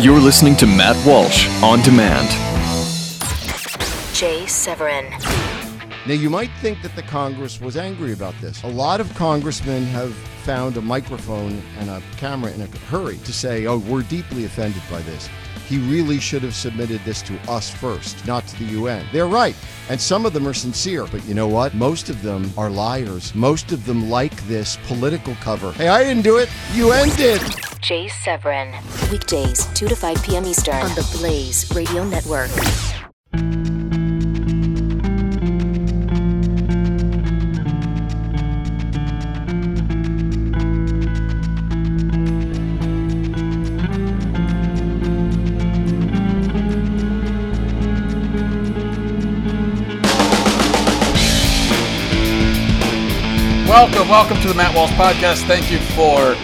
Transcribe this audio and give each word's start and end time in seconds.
You're 0.00 0.18
listening 0.18 0.56
to 0.56 0.66
Matt 0.66 0.96
Walsh 1.06 1.46
on 1.62 1.82
demand. 1.82 2.30
Jay 4.14 4.46
Severin. 4.46 5.10
Now, 6.06 6.14
you 6.14 6.30
might 6.30 6.50
think 6.62 6.80
that 6.80 6.96
the 6.96 7.02
Congress 7.02 7.60
was 7.60 7.76
angry 7.76 8.14
about 8.14 8.34
this. 8.40 8.62
A 8.62 8.66
lot 8.66 9.02
of 9.02 9.14
congressmen 9.14 9.84
have 9.88 10.14
found 10.44 10.78
a 10.78 10.80
microphone 10.80 11.62
and 11.78 11.90
a 11.90 12.00
camera 12.16 12.50
in 12.50 12.62
a 12.62 12.66
hurry 12.88 13.18
to 13.18 13.32
say, 13.34 13.66
oh, 13.66 13.76
we're 13.76 14.00
deeply 14.00 14.46
offended 14.46 14.80
by 14.90 15.02
this. 15.02 15.28
He 15.68 15.76
really 15.76 16.18
should 16.18 16.44
have 16.44 16.54
submitted 16.54 17.02
this 17.04 17.20
to 17.20 17.38
us 17.50 17.68
first, 17.68 18.26
not 18.26 18.46
to 18.46 18.58
the 18.58 18.72
UN. 18.80 19.04
They're 19.12 19.26
right. 19.26 19.54
And 19.90 20.00
some 20.00 20.24
of 20.24 20.32
them 20.32 20.48
are 20.48 20.54
sincere. 20.54 21.06
But 21.08 21.26
you 21.26 21.34
know 21.34 21.46
what? 21.46 21.74
Most 21.74 22.08
of 22.08 22.22
them 22.22 22.50
are 22.56 22.70
liars. 22.70 23.34
Most 23.34 23.70
of 23.70 23.84
them 23.84 24.08
like 24.08 24.34
this 24.46 24.78
political 24.86 25.34
cover. 25.42 25.72
Hey, 25.72 25.88
I 25.88 26.02
didn't 26.02 26.22
do 26.22 26.38
it. 26.38 26.48
UN 26.72 27.10
did. 27.16 27.42
Jay 27.80 28.08
Severin. 28.08 28.74
Weekdays, 29.10 29.66
2 29.74 29.88
to 29.88 29.96
5 29.96 30.22
p.m. 30.22 30.44
Eastern 30.44 30.74
on 30.74 30.94
the 30.94 31.16
Blaze 31.18 31.70
Radio 31.74 32.04
Network. 32.04 32.50
Welcome, 53.66 54.08
welcome 54.08 54.40
to 54.42 54.48
the 54.48 54.54
Matt 54.54 54.74
Walsh 54.74 54.90
Podcast. 54.92 55.46
Thank 55.46 55.70
you 55.70 55.78
for 55.78 56.34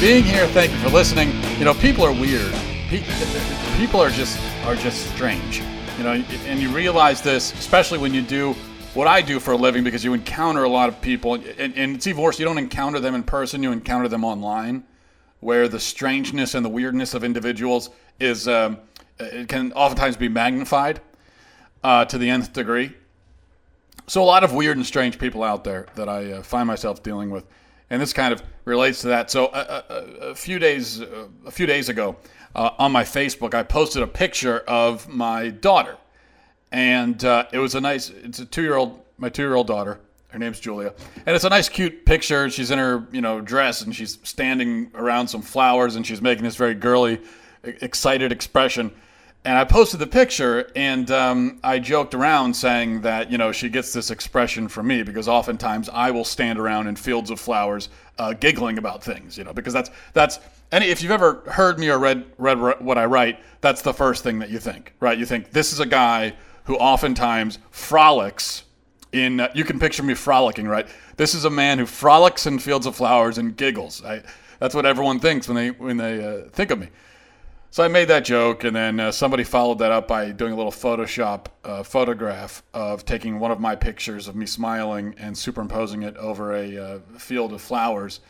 being 0.00 0.24
here. 0.24 0.46
Thank 0.48 0.72
you 0.72 0.78
for 0.78 0.90
listening. 0.90 1.32
You 1.58 1.64
know, 1.64 1.72
people 1.72 2.04
are 2.04 2.12
weird. 2.12 2.52
People 3.78 4.00
are 4.00 4.10
just 4.10 4.38
are 4.66 4.74
just 4.74 5.10
strange. 5.14 5.62
You 5.96 6.04
know, 6.04 6.12
and 6.44 6.60
you 6.60 6.68
realize 6.68 7.22
this, 7.22 7.54
especially 7.54 7.98
when 7.98 8.12
you 8.12 8.20
do 8.20 8.52
what 8.92 9.06
I 9.06 9.22
do 9.22 9.40
for 9.40 9.52
a 9.52 9.56
living, 9.56 9.84
because 9.84 10.04
you 10.04 10.12
encounter 10.12 10.64
a 10.64 10.68
lot 10.68 10.90
of 10.90 11.00
people, 11.00 11.34
and, 11.34 11.74
and 11.74 11.96
it's 11.96 12.06
even 12.06 12.22
worse. 12.22 12.38
You 12.38 12.44
don't 12.44 12.58
encounter 12.58 13.00
them 13.00 13.14
in 13.14 13.22
person; 13.22 13.62
you 13.62 13.72
encounter 13.72 14.08
them 14.08 14.22
online, 14.22 14.84
where 15.40 15.66
the 15.66 15.80
strangeness 15.80 16.54
and 16.54 16.64
the 16.64 16.68
weirdness 16.68 17.14
of 17.14 17.24
individuals 17.24 17.88
is 18.20 18.46
um, 18.48 18.78
it 19.18 19.48
can 19.48 19.72
oftentimes 19.72 20.16
be 20.18 20.28
magnified 20.28 21.00
uh, 21.82 22.04
to 22.04 22.18
the 22.18 22.28
nth 22.28 22.52
degree. 22.52 22.92
So 24.06 24.22
a 24.22 24.24
lot 24.24 24.44
of 24.44 24.52
weird 24.52 24.76
and 24.76 24.84
strange 24.84 25.18
people 25.18 25.42
out 25.42 25.64
there 25.64 25.86
that 25.94 26.08
I 26.08 26.32
uh, 26.32 26.42
find 26.42 26.66
myself 26.66 27.02
dealing 27.02 27.30
with, 27.30 27.46
and 27.90 28.00
this 28.00 28.12
kind 28.12 28.32
of 28.32 28.42
relates 28.64 29.00
to 29.02 29.08
that. 29.08 29.30
So 29.30 29.46
uh, 29.46 29.82
uh, 29.88 29.94
a 30.28 30.34
few 30.34 30.58
days 30.58 31.00
uh, 31.00 31.28
a 31.46 31.50
few 31.50 31.66
days 31.66 31.88
ago, 31.88 32.16
uh, 32.54 32.70
on 32.78 32.92
my 32.92 33.04
Facebook, 33.04 33.54
I 33.54 33.62
posted 33.62 34.02
a 34.02 34.06
picture 34.06 34.60
of 34.60 35.08
my 35.08 35.50
daughter, 35.50 35.96
and 36.72 37.22
uh, 37.24 37.46
it 37.52 37.58
was 37.58 37.74
a 37.74 37.80
nice. 37.80 38.10
It's 38.10 38.38
a 38.38 38.46
two 38.46 38.62
year 38.62 38.76
old, 38.76 39.00
my 39.18 39.28
two 39.28 39.42
year 39.42 39.54
old 39.54 39.66
daughter. 39.66 40.00
Her 40.28 40.38
name's 40.38 40.60
Julia, 40.60 40.92
and 41.24 41.34
it's 41.34 41.44
a 41.44 41.48
nice, 41.48 41.68
cute 41.68 42.04
picture. 42.04 42.50
She's 42.50 42.70
in 42.70 42.78
her 42.78 43.06
you 43.12 43.20
know 43.20 43.40
dress, 43.40 43.82
and 43.82 43.94
she's 43.94 44.18
standing 44.22 44.90
around 44.94 45.28
some 45.28 45.42
flowers, 45.42 45.96
and 45.96 46.06
she's 46.06 46.20
making 46.20 46.44
this 46.44 46.56
very 46.56 46.74
girly, 46.74 47.20
excited 47.62 48.32
expression 48.32 48.92
and 49.46 49.56
I 49.56 49.62
posted 49.62 50.00
the 50.00 50.08
picture, 50.08 50.72
and 50.74 51.08
um, 51.12 51.60
I 51.62 51.78
joked 51.78 52.14
around 52.14 52.52
saying 52.52 53.02
that 53.02 53.30
you 53.30 53.38
know 53.38 53.52
she 53.52 53.68
gets 53.68 53.92
this 53.92 54.10
expression 54.10 54.66
from 54.66 54.88
me 54.88 55.04
because 55.04 55.28
oftentimes 55.28 55.88
I 55.88 56.10
will 56.10 56.24
stand 56.24 56.58
around 56.58 56.88
in 56.88 56.96
fields 56.96 57.30
of 57.30 57.38
flowers, 57.38 57.88
uh, 58.18 58.32
giggling 58.32 58.76
about 58.76 59.04
things, 59.04 59.38
you 59.38 59.44
know, 59.44 59.52
because 59.52 59.72
that's 59.72 59.90
that's 60.14 60.40
any 60.72 60.86
if 60.86 61.00
you've 61.00 61.12
ever 61.12 61.44
heard 61.46 61.78
me 61.78 61.88
or 61.88 61.98
read 62.00 62.26
read 62.38 62.58
what 62.80 62.98
I 62.98 63.04
write, 63.04 63.38
that's 63.60 63.82
the 63.82 63.94
first 63.94 64.24
thing 64.24 64.40
that 64.40 64.50
you 64.50 64.58
think, 64.58 64.92
right? 64.98 65.16
You 65.16 65.24
think 65.24 65.52
this 65.52 65.72
is 65.72 65.78
a 65.78 65.86
guy 65.86 66.34
who 66.64 66.74
oftentimes 66.76 67.60
frolics 67.70 68.64
in. 69.12 69.38
Uh, 69.38 69.48
you 69.54 69.62
can 69.62 69.78
picture 69.78 70.02
me 70.02 70.14
frolicking, 70.14 70.66
right? 70.66 70.88
This 71.16 71.34
is 71.34 71.44
a 71.44 71.50
man 71.50 71.78
who 71.78 71.86
frolics 71.86 72.48
in 72.48 72.58
fields 72.58 72.84
of 72.84 72.96
flowers 72.96 73.38
and 73.38 73.56
giggles. 73.56 74.04
I, 74.04 74.22
that's 74.58 74.74
what 74.74 74.86
everyone 74.86 75.20
thinks 75.20 75.46
when 75.46 75.54
they 75.54 75.70
when 75.70 75.98
they 75.98 76.24
uh, 76.24 76.48
think 76.50 76.72
of 76.72 76.80
me. 76.80 76.88
So 77.76 77.82
I 77.82 77.88
made 77.88 78.08
that 78.08 78.24
joke, 78.24 78.64
and 78.64 78.74
then 78.74 78.98
uh, 78.98 79.12
somebody 79.12 79.44
followed 79.44 79.80
that 79.80 79.92
up 79.92 80.08
by 80.08 80.30
doing 80.30 80.54
a 80.54 80.56
little 80.56 80.72
Photoshop 80.72 81.48
uh, 81.62 81.82
photograph 81.82 82.62
of 82.72 83.04
taking 83.04 83.38
one 83.38 83.50
of 83.50 83.60
my 83.60 83.76
pictures 83.76 84.28
of 84.28 84.34
me 84.34 84.46
smiling 84.46 85.14
and 85.18 85.36
superimposing 85.36 86.02
it 86.02 86.16
over 86.16 86.56
a 86.56 86.78
uh, 86.78 86.98
field 87.18 87.52
of 87.52 87.60
flowers, 87.60 88.20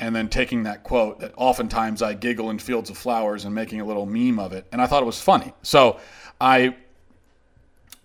and 0.00 0.16
then 0.16 0.28
taking 0.28 0.64
that 0.64 0.82
quote 0.82 1.20
that 1.20 1.32
oftentimes 1.36 2.02
I 2.02 2.14
giggle 2.14 2.50
in 2.50 2.58
fields 2.58 2.90
of 2.90 2.98
flowers 2.98 3.44
and 3.44 3.54
making 3.54 3.80
a 3.80 3.84
little 3.84 4.06
meme 4.06 4.40
of 4.40 4.52
it. 4.52 4.66
And 4.72 4.82
I 4.82 4.88
thought 4.88 5.04
it 5.04 5.06
was 5.06 5.20
funny. 5.20 5.52
So 5.62 6.00
I 6.40 6.74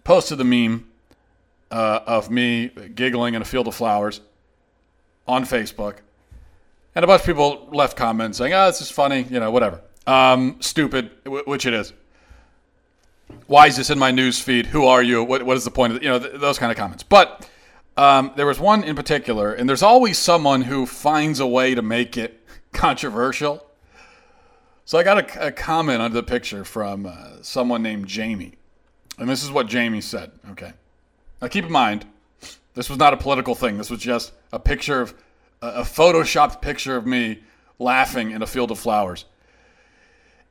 posted 0.03 0.37
the 0.37 0.43
meme 0.43 0.87
uh, 1.71 2.01
of 2.05 2.29
me 2.29 2.67
giggling 2.93 3.33
in 3.33 3.41
a 3.41 3.45
field 3.45 3.67
of 3.67 3.73
flowers 3.73 4.21
on 5.27 5.45
Facebook. 5.45 5.95
And 6.93 7.03
a 7.03 7.07
bunch 7.07 7.21
of 7.21 7.25
people 7.25 7.69
left 7.71 7.97
comments 7.97 8.37
saying, 8.37 8.53
oh, 8.53 8.67
this 8.67 8.81
is 8.81 8.91
funny, 8.91 9.25
you 9.31 9.39
know, 9.39 9.49
whatever. 9.49 9.81
Um, 10.07 10.57
stupid, 10.59 11.11
wh- 11.25 11.47
which 11.47 11.65
it 11.65 11.73
is. 11.73 11.93
Why 13.47 13.67
is 13.67 13.75
this 13.75 13.89
in 13.89 13.97
my 13.97 14.11
news 14.11 14.39
feed? 14.39 14.67
Who 14.67 14.85
are 14.85 15.01
you? 15.01 15.23
What, 15.23 15.43
what 15.43 15.57
is 15.57 15.63
the 15.63 15.71
point 15.71 15.91
of 15.93 15.97
it? 15.97 16.03
You 16.03 16.09
know, 16.09 16.19
th- 16.19 16.39
those 16.39 16.59
kind 16.59 16.71
of 16.71 16.77
comments. 16.77 17.03
But 17.03 17.49
um, 17.97 18.31
there 18.35 18.45
was 18.45 18.59
one 18.59 18.83
in 18.83 18.95
particular, 18.95 19.53
and 19.53 19.67
there's 19.67 19.83
always 19.83 20.17
someone 20.17 20.61
who 20.61 20.85
finds 20.85 21.39
a 21.39 21.47
way 21.47 21.73
to 21.75 21.81
make 21.81 22.17
it 22.17 22.45
controversial. 22.73 23.65
So 24.85 24.99
I 24.99 25.03
got 25.03 25.35
a, 25.35 25.47
a 25.47 25.51
comment 25.51 26.01
under 26.01 26.15
the 26.15 26.23
picture 26.23 26.63
from 26.63 27.07
uh, 27.07 27.41
someone 27.41 27.81
named 27.81 28.07
Jamie. 28.07 28.53
And 29.17 29.29
this 29.29 29.43
is 29.43 29.51
what 29.51 29.67
Jamie 29.67 30.01
said. 30.01 30.31
Okay. 30.51 30.73
Now 31.41 31.47
keep 31.47 31.65
in 31.65 31.71
mind, 31.71 32.05
this 32.73 32.89
was 32.89 32.99
not 32.99 33.13
a 33.13 33.17
political 33.17 33.55
thing. 33.55 33.77
This 33.77 33.89
was 33.89 33.99
just 33.99 34.33
a 34.51 34.59
picture 34.59 35.01
of 35.01 35.13
a 35.61 35.81
photoshopped 35.81 36.61
picture 36.61 36.95
of 36.95 37.05
me 37.07 37.39
laughing 37.79 38.31
in 38.31 38.41
a 38.41 38.47
field 38.47 38.71
of 38.71 38.77
flowers. 38.79 39.25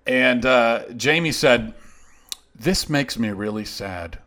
And 0.06 0.44
uh, 0.44 0.90
Jamie 0.96 1.32
said, 1.32 1.74
This 2.54 2.88
makes 2.88 3.18
me 3.18 3.30
really 3.30 3.64
sad 3.64 4.18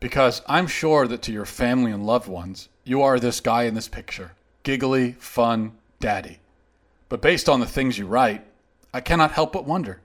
because 0.00 0.42
I'm 0.46 0.66
sure 0.66 1.06
that 1.06 1.22
to 1.22 1.32
your 1.32 1.44
family 1.44 1.90
and 1.90 2.06
loved 2.06 2.28
ones, 2.28 2.68
you 2.84 3.02
are 3.02 3.18
this 3.18 3.40
guy 3.40 3.64
in 3.64 3.74
this 3.74 3.88
picture 3.88 4.32
giggly, 4.62 5.12
fun 5.18 5.72
daddy. 6.00 6.38
But 7.08 7.20
based 7.20 7.48
on 7.48 7.60
the 7.60 7.66
things 7.66 7.98
you 7.98 8.06
write, 8.06 8.44
I 8.92 9.00
cannot 9.00 9.32
help 9.32 9.52
but 9.52 9.66
wonder 9.66 10.00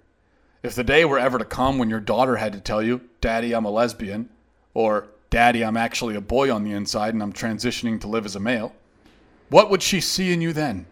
if 0.62 0.76
the 0.76 0.84
day 0.84 1.06
were 1.06 1.18
ever 1.18 1.38
to 1.38 1.46
come 1.46 1.78
when 1.78 1.90
your 1.90 2.02
daughter 2.02 2.36
had 2.36 2.54
to 2.54 2.60
tell 2.60 2.84
you, 2.84 3.02
Daddy, 3.22 3.54
I'm 3.54 3.66
a 3.66 3.72
lesbian, 3.72 4.30
or 4.74 5.08
Daddy, 5.30 5.64
I'm 5.64 5.78
actually 5.78 6.16
a 6.16 6.22
boy 6.22 6.54
on 6.54 6.64
the 6.64 6.74
inside 6.74 7.14
and 7.14 7.24
I'm 7.24 7.32
transitioning 7.32 8.02
to 8.02 8.08
live 8.08 8.26
as 8.26 8.36
a 8.36 8.40
male, 8.40 8.76
what 9.50 9.70
would 9.70 9.82
she 9.82 10.02
see 10.02 10.34
in 10.34 10.42
you 10.42 10.54
then? 10.54 10.86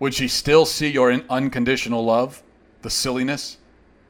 Would 0.00 0.14
she 0.14 0.28
still 0.28 0.66
see 0.66 0.88
your 0.88 1.12
unconditional 1.30 2.04
love, 2.04 2.42
the 2.82 2.90
silliness, 2.90 3.58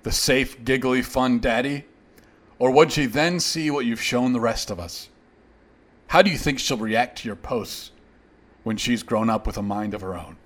the 0.02 0.12
safe, 0.12 0.64
giggly, 0.64 1.02
fun 1.02 1.38
daddy? 1.38 1.84
Or 2.58 2.70
would 2.70 2.92
she 2.92 3.06
then 3.06 3.40
see 3.40 3.70
what 3.70 3.86
you've 3.86 4.02
shown 4.02 4.32
the 4.32 4.40
rest 4.40 4.70
of 4.70 4.80
us? 4.80 5.08
How 6.08 6.22
do 6.22 6.30
you 6.30 6.38
think 6.38 6.58
she'll 6.58 6.76
react 6.76 7.18
to 7.18 7.28
your 7.28 7.36
posts 7.36 7.92
when 8.64 8.76
she's 8.76 9.02
grown 9.02 9.30
up 9.30 9.46
with 9.46 9.56
a 9.56 9.62
mind 9.62 9.94
of 9.94 10.00
her 10.00 10.16
own? 10.16 10.36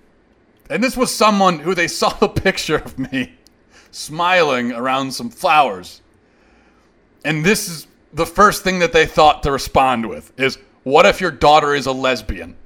And 0.68 0.82
this 0.82 0.96
was 0.96 1.14
someone 1.14 1.60
who 1.60 1.74
they 1.74 1.88
saw 1.88 2.10
the 2.10 2.28
picture 2.28 2.76
of 2.76 2.98
me 2.98 3.34
smiling 3.90 4.72
around 4.72 5.12
some 5.12 5.30
flowers. 5.30 6.00
And 7.24 7.44
this 7.44 7.68
is 7.68 7.86
the 8.12 8.26
first 8.26 8.62
thing 8.64 8.78
that 8.80 8.92
they 8.92 9.06
thought 9.06 9.42
to 9.44 9.52
respond 9.52 10.08
with 10.08 10.38
is 10.38 10.58
what 10.82 11.06
if 11.06 11.20
your 11.20 11.30
daughter 11.30 11.74
is 11.74 11.86
a 11.86 11.92
lesbian? 11.92 12.56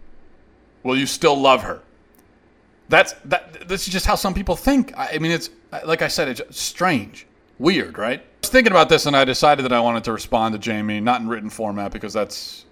Will 0.83 0.97
you 0.97 1.07
still 1.07 1.39
love 1.39 1.63
her? 1.63 1.83
That's 2.89 3.15
that 3.25 3.69
this 3.69 3.87
is 3.87 3.93
just 3.93 4.07
how 4.07 4.15
some 4.15 4.35
people 4.35 4.57
think. 4.57 4.93
I 4.97 5.19
mean 5.19 5.33
it's 5.33 5.51
like 5.85 6.03
I 6.03 6.09
said 6.09 6.29
it's 6.29 6.43
strange, 6.59 7.27
weird, 7.59 7.99
right? 7.99 8.21
I 8.21 8.25
was 8.41 8.51
thinking 8.51 8.73
about 8.73 8.89
this 8.89 9.07
and 9.07 9.17
I 9.17 9.25
decided 9.25 9.65
that 9.65 9.73
I 9.73 9.81
wanted 9.81 10.05
to 10.05 10.13
respond 10.13 10.53
to 10.55 10.59
Jamie 10.59 11.01
not 11.01 11.21
in 11.21 11.29
written 11.29 11.51
format 11.51 11.93
because 11.93 12.13
that's 12.13 12.65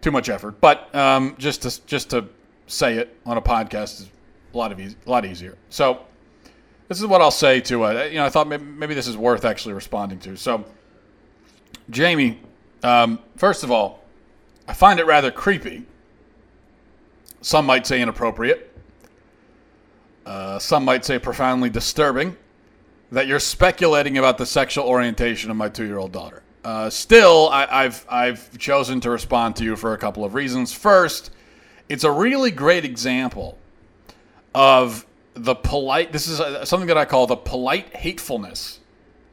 too 0.00 0.10
much 0.10 0.28
effort, 0.28 0.60
but 0.60 0.92
um, 0.94 1.36
just 1.38 1.62
to 1.62 1.86
just 1.86 2.10
to 2.10 2.26
say 2.66 2.96
it 2.96 3.16
on 3.26 3.36
a 3.36 3.42
podcast 3.42 4.00
is 4.00 4.10
a 4.52 4.56
lot 4.56 4.72
of 4.72 4.80
easy, 4.80 4.96
a 5.06 5.10
lot 5.10 5.24
easier. 5.24 5.56
So 5.68 6.00
this 6.88 6.98
is 7.00 7.06
what 7.06 7.20
I'll 7.20 7.30
say 7.30 7.60
to 7.62 7.84
uh, 7.84 8.02
you 8.04 8.16
know 8.16 8.24
I 8.24 8.30
thought 8.30 8.48
maybe, 8.48 8.64
maybe 8.64 8.94
this 8.94 9.06
is 9.06 9.16
worth 9.16 9.44
actually 9.44 9.74
responding 9.74 10.18
to. 10.20 10.36
So 10.36 10.64
Jamie, 11.90 12.40
um, 12.82 13.18
first 13.36 13.64
of 13.64 13.70
all, 13.70 14.02
I 14.66 14.72
find 14.72 14.98
it 14.98 15.06
rather 15.06 15.30
creepy. 15.30 15.84
Some 17.42 17.66
might 17.66 17.86
say 17.86 18.00
inappropriate. 18.00 18.71
Uh, 20.24 20.58
some 20.58 20.84
might 20.84 21.04
say 21.04 21.18
profoundly 21.18 21.70
disturbing 21.70 22.36
that 23.10 23.26
you're 23.26 23.40
speculating 23.40 24.18
about 24.18 24.38
the 24.38 24.46
sexual 24.46 24.86
orientation 24.86 25.50
of 25.50 25.56
my 25.56 25.68
two-year-old 25.68 26.12
daughter. 26.12 26.42
Uh, 26.64 26.88
still, 26.88 27.48
I, 27.50 27.66
I've 27.70 28.06
I've 28.08 28.58
chosen 28.58 29.00
to 29.00 29.10
respond 29.10 29.56
to 29.56 29.64
you 29.64 29.74
for 29.74 29.94
a 29.94 29.98
couple 29.98 30.24
of 30.24 30.34
reasons. 30.34 30.72
First, 30.72 31.32
it's 31.88 32.04
a 32.04 32.10
really 32.10 32.52
great 32.52 32.84
example 32.84 33.58
of 34.54 35.04
the 35.34 35.54
polite. 35.54 36.12
This 36.12 36.28
is 36.28 36.38
a, 36.38 36.64
something 36.64 36.86
that 36.86 36.96
I 36.96 37.04
call 37.04 37.26
the 37.26 37.36
polite 37.36 37.96
hatefulness 37.96 38.78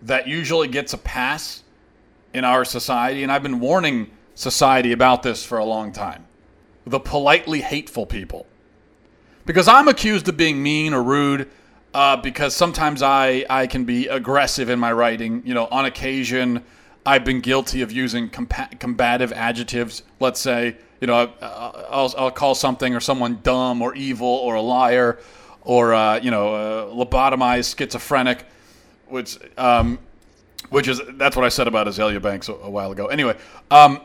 that 0.02 0.28
usually 0.28 0.68
gets 0.68 0.94
a 0.94 0.98
pass 0.98 1.64
in 2.34 2.44
our 2.44 2.66
society, 2.66 3.22
and 3.22 3.32
I've 3.32 3.44
been 3.44 3.60
warning 3.60 4.10
society 4.34 4.92
about 4.92 5.22
this 5.22 5.46
for 5.46 5.60
a 5.60 5.66
long 5.66 5.92
time. 5.92 6.26
The 6.86 7.00
politely 7.00 7.62
hateful 7.62 8.06
people, 8.06 8.48
because 9.50 9.68
I'm 9.68 9.88
accused 9.88 10.28
of 10.30 10.38
being 10.38 10.62
mean 10.62 10.94
or 10.94 11.02
rude. 11.02 11.50
Uh, 11.92 12.16
because 12.16 12.56
sometimes 12.56 13.02
I, 13.02 13.44
I 13.50 13.66
can 13.66 13.84
be 13.84 14.08
aggressive 14.08 14.70
in 14.70 14.78
my 14.78 14.94
writing. 14.94 15.42
You 15.44 15.56
know, 15.56 15.66
on 15.72 15.86
occasion, 15.86 16.64
I've 17.04 17.26
been 17.26 17.42
guilty 17.42 17.82
of 17.82 17.92
using 17.92 18.30
compa- 18.30 18.80
combative 18.80 19.32
adjectives. 19.32 20.04
Let's 20.20 20.40
say, 20.40 20.78
you 21.02 21.08
know, 21.08 21.34
I'll, 21.42 22.14
I'll 22.16 22.30
call 22.30 22.54
something 22.54 22.94
or 22.94 23.00
someone 23.00 23.40
dumb 23.42 23.82
or 23.82 23.96
evil 23.96 24.28
or 24.28 24.54
a 24.54 24.62
liar 24.62 25.18
or, 25.62 25.96
uh, 25.96 26.20
you 26.20 26.30
know, 26.30 26.54
uh, 26.54 26.86
lobotomized, 26.94 27.76
schizophrenic, 27.76 28.46
which, 29.08 29.40
um, 29.58 29.98
which 30.70 30.88
is, 30.88 31.02
that's 31.14 31.36
what 31.36 31.44
I 31.44 31.50
said 31.50 31.68
about 31.68 31.88
Azealia 31.88 32.22
Banks 32.22 32.50
a, 32.50 32.54
a 32.54 32.70
while 32.70 32.92
ago. 32.92 33.08
Anyway, 33.08 33.36
um, 33.72 34.00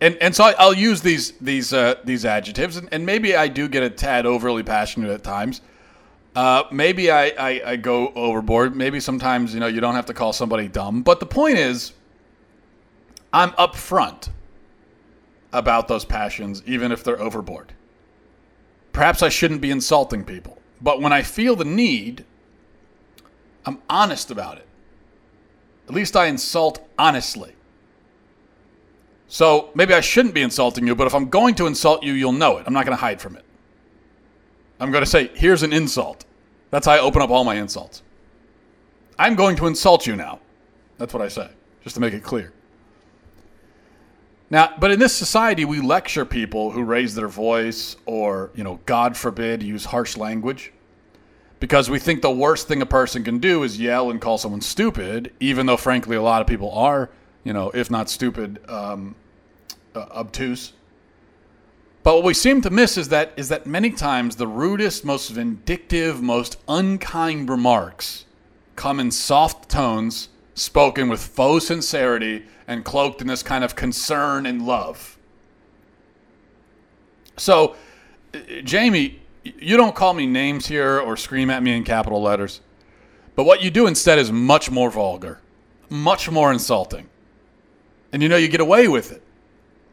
and, 0.00 0.16
and 0.16 0.34
so 0.34 0.44
I, 0.44 0.64
will 0.64 0.74
use 0.74 1.02
these 1.02 1.32
these 1.40 1.72
uh, 1.72 1.96
these 2.04 2.24
adjectives, 2.24 2.76
and, 2.76 2.88
and 2.90 3.04
maybe 3.04 3.36
I 3.36 3.48
do 3.48 3.68
get 3.68 3.82
a 3.82 3.90
tad 3.90 4.24
overly 4.24 4.62
passionate 4.62 5.10
at 5.10 5.22
times. 5.22 5.60
Uh, 6.34 6.62
maybe 6.70 7.10
I, 7.10 7.26
I, 7.26 7.62
I, 7.72 7.76
go 7.76 8.12
overboard. 8.14 8.76
Maybe 8.76 9.00
sometimes 9.00 9.52
you 9.52 9.60
know 9.60 9.66
you 9.66 9.80
don't 9.80 9.96
have 9.96 10.06
to 10.06 10.14
call 10.14 10.32
somebody 10.32 10.68
dumb. 10.68 11.02
But 11.02 11.20
the 11.20 11.26
point 11.26 11.58
is, 11.58 11.92
I'm 13.32 13.50
upfront 13.52 14.30
about 15.52 15.88
those 15.88 16.04
passions, 16.04 16.62
even 16.66 16.92
if 16.92 17.04
they're 17.04 17.20
overboard. 17.20 17.72
Perhaps 18.92 19.22
I 19.22 19.28
shouldn't 19.28 19.60
be 19.60 19.70
insulting 19.70 20.24
people, 20.24 20.58
but 20.80 21.02
when 21.02 21.12
I 21.12 21.22
feel 21.22 21.56
the 21.56 21.64
need, 21.64 22.24
I'm 23.66 23.78
honest 23.90 24.30
about 24.30 24.56
it. 24.56 24.66
At 25.88 25.94
least 25.94 26.16
I 26.16 26.26
insult 26.26 26.88
honestly. 26.98 27.52
So 29.32 29.70
maybe 29.76 29.94
I 29.94 30.00
shouldn't 30.00 30.34
be 30.34 30.42
insulting 30.42 30.88
you, 30.88 30.96
but 30.96 31.06
if 31.06 31.14
I'm 31.14 31.28
going 31.28 31.54
to 31.54 31.68
insult 31.68 32.02
you, 32.02 32.14
you'll 32.14 32.32
know 32.32 32.58
it. 32.58 32.64
I'm 32.66 32.74
not 32.74 32.84
going 32.84 32.96
to 32.96 33.00
hide 33.00 33.20
from 33.20 33.36
it. 33.36 33.44
I'm 34.80 34.90
going 34.90 35.04
to 35.04 35.10
say, 35.10 35.30
here's 35.34 35.62
an 35.62 35.72
insult. 35.72 36.24
That's 36.70 36.86
how 36.86 36.92
I 36.94 36.98
open 36.98 37.22
up 37.22 37.30
all 37.30 37.44
my 37.44 37.54
insults. 37.54 38.02
I'm 39.20 39.36
going 39.36 39.54
to 39.56 39.68
insult 39.68 40.04
you 40.04 40.16
now. 40.16 40.40
That's 40.98 41.14
what 41.14 41.22
I 41.22 41.28
say, 41.28 41.48
just 41.84 41.94
to 41.94 42.00
make 42.00 42.12
it 42.12 42.24
clear. 42.24 42.52
Now, 44.50 44.74
but 44.80 44.90
in 44.90 44.98
this 44.98 45.14
society, 45.14 45.64
we 45.64 45.80
lecture 45.80 46.24
people 46.24 46.72
who 46.72 46.82
raise 46.82 47.14
their 47.14 47.28
voice 47.28 47.94
or, 48.06 48.50
you 48.56 48.64
know, 48.64 48.80
God 48.84 49.16
forbid, 49.16 49.62
use 49.62 49.84
harsh 49.84 50.16
language 50.16 50.72
because 51.60 51.88
we 51.88 52.00
think 52.00 52.20
the 52.20 52.32
worst 52.32 52.66
thing 52.66 52.82
a 52.82 52.86
person 52.86 53.22
can 53.22 53.38
do 53.38 53.62
is 53.62 53.78
yell 53.78 54.10
and 54.10 54.20
call 54.20 54.38
someone 54.38 54.60
stupid, 54.60 55.32
even 55.38 55.66
though, 55.66 55.76
frankly, 55.76 56.16
a 56.16 56.22
lot 56.22 56.40
of 56.40 56.48
people 56.48 56.72
are, 56.72 57.10
you 57.44 57.52
know, 57.52 57.70
if 57.70 57.90
not 57.90 58.10
stupid, 58.10 58.60
um, 58.68 59.14
uh, 59.94 60.06
obtuse. 60.10 60.72
But 62.02 62.14
what 62.16 62.24
we 62.24 62.34
seem 62.34 62.62
to 62.62 62.70
miss 62.70 62.96
is 62.96 63.08
that 63.10 63.32
is 63.36 63.48
that 63.50 63.66
many 63.66 63.90
times 63.90 64.36
the 64.36 64.46
rudest, 64.46 65.04
most 65.04 65.30
vindictive, 65.30 66.22
most 66.22 66.56
unkind 66.66 67.48
remarks 67.48 68.24
come 68.76 68.98
in 68.98 69.10
soft 69.10 69.68
tones, 69.68 70.30
spoken 70.54 71.08
with 71.08 71.20
faux 71.20 71.66
sincerity 71.66 72.44
and 72.66 72.84
cloaked 72.84 73.20
in 73.20 73.26
this 73.26 73.42
kind 73.42 73.62
of 73.62 73.76
concern 73.76 74.46
and 74.46 74.64
love. 74.64 75.18
So, 77.36 77.76
Jamie, 78.64 79.20
you 79.42 79.76
don't 79.76 79.94
call 79.94 80.14
me 80.14 80.26
names 80.26 80.66
here 80.66 80.98
or 80.98 81.16
scream 81.16 81.50
at 81.50 81.62
me 81.62 81.76
in 81.76 81.84
capital 81.84 82.22
letters. 82.22 82.60
But 83.34 83.44
what 83.44 83.62
you 83.62 83.70
do 83.70 83.86
instead 83.86 84.18
is 84.18 84.30
much 84.30 84.70
more 84.70 84.90
vulgar, 84.90 85.40
much 85.88 86.30
more 86.30 86.52
insulting. 86.52 87.08
And 88.12 88.22
you 88.22 88.28
know 88.28 88.36
you 88.36 88.48
get 88.48 88.60
away 88.60 88.88
with 88.88 89.12
it 89.12 89.22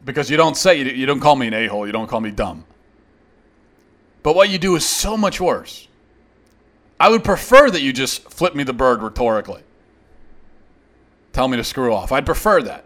because 0.05 0.29
you 0.29 0.37
don't 0.37 0.57
say, 0.57 0.81
you 0.81 1.05
don't 1.05 1.19
call 1.19 1.35
me 1.35 1.47
an 1.47 1.53
a 1.53 1.67
hole, 1.67 1.85
you 1.85 1.91
don't 1.91 2.07
call 2.07 2.21
me 2.21 2.31
dumb. 2.31 2.65
But 4.23 4.35
what 4.35 4.49
you 4.49 4.57
do 4.57 4.75
is 4.75 4.85
so 4.85 5.15
much 5.15 5.39
worse. 5.39 5.87
I 6.99 7.09
would 7.09 7.23
prefer 7.23 7.69
that 7.69 7.81
you 7.81 7.93
just 7.93 8.29
flip 8.31 8.55
me 8.55 8.63
the 8.63 8.73
bird 8.73 9.01
rhetorically 9.01 9.63
tell 11.37 11.47
me 11.47 11.55
to 11.55 11.63
screw 11.63 11.93
off. 11.93 12.11
I'd 12.11 12.25
prefer 12.25 12.63
that. 12.63 12.83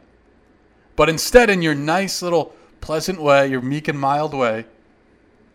But 0.98 1.08
instead, 1.08 1.50
in 1.50 1.62
your 1.62 1.74
nice 1.74 2.22
little 2.22 2.54
pleasant 2.82 3.22
way, 3.22 3.48
your 3.48 3.62
meek 3.62 3.88
and 3.88 3.98
mild 3.98 4.34
way, 4.34 4.66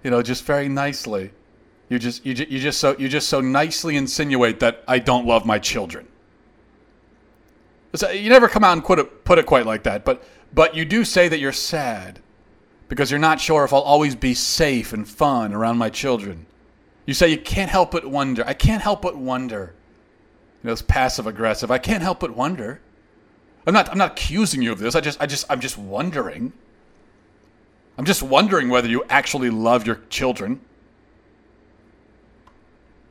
you 0.03 0.11
know, 0.11 0.23
just 0.23 0.45
very 0.45 0.67
nicely, 0.71 1.31
you 1.91 1.99
just 1.99 2.25
you, 2.25 2.33
you 2.33 2.59
just 2.59 2.81
so 2.81 2.97
you 2.97 3.11
just 3.11 3.29
so 3.29 3.43
nicely 3.43 3.97
insinuate 3.97 4.61
that 4.61 4.83
I 4.89 4.99
don't 4.99 5.27
love 5.27 5.45
my 5.45 5.59
children. 5.59 6.09
So 7.97 8.11
you 8.11 8.29
never 8.29 8.49
come 8.49 8.63
out 8.63 8.75
and 8.75 8.85
put 8.85 8.99
it 8.99 9.25
put 9.25 9.39
it 9.39 9.47
quite 9.47 9.67
like 9.67 9.83
that, 9.85 10.05
but 10.05 10.23
but 10.55 10.75
you 10.75 10.85
do 10.85 11.05
say 11.05 11.29
that 11.29 11.39
you're 11.39 11.53
sad 11.53 12.21
because 12.89 13.11
you're 13.11 13.21
not 13.21 13.41
sure 13.41 13.65
if 13.65 13.73
I'll 13.73 13.81
always 13.81 14.15
be 14.15 14.35
safe 14.35 14.93
and 14.93 15.09
fun 15.09 15.53
around 15.53 15.79
my 15.79 15.91
children. 15.91 16.47
You 17.05 17.15
say 17.15 17.29
you 17.29 17.39
can't 17.39 17.71
help 17.71 17.93
but 17.93 18.07
wonder. 18.07 18.45
I 18.47 18.55
can't 18.55 18.83
help 18.83 19.03
but 19.03 19.17
wonder. 19.17 19.75
You 20.63 20.69
know, 20.69 20.73
it's 20.73 20.83
passive 20.83 21.27
aggressive. 21.27 21.71
I 21.71 21.79
can't 21.79 22.03
help 22.03 22.21
but 22.21 22.37
wonder. 22.37 22.81
I'm 23.67 23.75
not 23.75 23.89
I'm 23.91 23.99
not 23.99 24.13
accusing 24.13 24.63
you 24.63 24.73
of 24.73 24.79
this. 24.79 24.95
I 24.95 25.01
just 25.01 25.21
I 25.21 25.27
just 25.27 25.47
I'm 25.49 25.61
just 25.61 25.79
wondering. 25.79 26.53
I'm 27.99 28.05
just 28.05 28.23
wondering 28.23 28.69
whether 28.69 28.89
you 28.89 29.05
actually 29.09 29.51
love 29.51 29.87
your 29.87 30.01
children. 30.11 30.61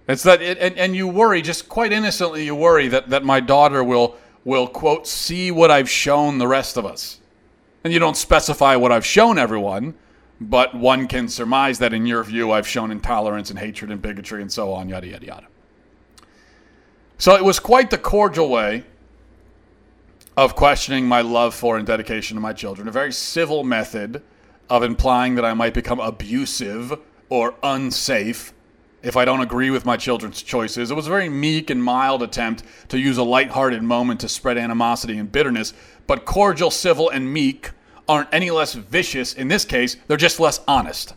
It's 0.07 0.23
that 0.23 0.41
it, 0.41 0.59
and, 0.59 0.77
and 0.77 0.95
you 0.95 1.07
worry 1.07 1.41
just 1.41 1.67
quite 1.67 1.91
innocently 1.91 2.45
you 2.45 2.55
worry 2.55 2.87
that, 2.89 3.09
that 3.09 3.23
my 3.23 3.39
daughter 3.39 3.83
will 3.83 4.17
will 4.45 4.67
quote 4.67 5.07
see 5.07 5.51
what 5.51 5.69
I've 5.69 5.89
shown 5.89 6.37
the 6.37 6.47
rest 6.47 6.77
of 6.77 6.85
us. 6.85 7.19
And 7.83 7.91
you 7.91 7.99
don't 7.99 8.15
specify 8.15 8.77
what 8.77 8.91
I've 8.91 9.05
shown 9.05 9.37
everyone, 9.37 9.95
but 10.39 10.73
one 10.75 11.07
can 11.07 11.27
surmise 11.27 11.79
that 11.79 11.93
in 11.93 12.05
your 12.05 12.23
view 12.23 12.51
I've 12.51 12.67
shown 12.67 12.91
intolerance 12.91 13.49
and 13.49 13.59
hatred 13.59 13.91
and 13.91 14.01
bigotry 14.01 14.41
and 14.41 14.51
so 14.51 14.71
on, 14.71 14.87
yada 14.87 15.07
yada 15.07 15.25
yada. 15.25 15.47
So 17.17 17.35
it 17.35 17.43
was 17.43 17.59
quite 17.59 17.89
the 17.89 17.97
cordial 17.97 18.49
way 18.49 18.83
of 20.37 20.55
questioning 20.55 21.07
my 21.07 21.21
love 21.21 21.55
for 21.55 21.77
and 21.77 21.87
dedication 21.87 22.35
to 22.35 22.41
my 22.41 22.53
children, 22.53 22.87
a 22.87 22.91
very 22.91 23.11
civil 23.11 23.63
method 23.63 24.21
of 24.69 24.83
implying 24.83 25.35
that 25.35 25.45
I 25.45 25.53
might 25.53 25.73
become 25.73 25.99
abusive 25.99 26.99
or 27.29 27.55
unsafe 27.63 28.53
if 29.05 29.15
I 29.15 29.23
don't 29.23 29.41
agree 29.41 29.69
with 29.69 29.85
my 29.85 29.97
children's 29.97 30.41
choices. 30.41 30.89
It 30.89 30.95
was 30.95 31.05
a 31.05 31.11
very 31.11 31.29
meek 31.29 31.69
and 31.69 31.81
mild 31.81 32.23
attempt 32.23 32.63
to 32.89 32.99
use 32.99 33.17
a 33.17 33.23
light-hearted 33.23 33.83
moment 33.83 34.19
to 34.21 34.27
spread 34.27 34.57
animosity 34.57 35.17
and 35.17 35.31
bitterness, 35.31 35.73
but 36.07 36.25
cordial, 36.25 36.71
civil, 36.71 37.09
and 37.11 37.31
meek 37.31 37.71
aren't 38.09 38.29
any 38.33 38.49
less 38.49 38.73
vicious. 38.73 39.33
In 39.33 39.47
this 39.47 39.63
case, 39.63 39.95
they're 40.07 40.17
just 40.17 40.39
less 40.39 40.59
honest. 40.67 41.13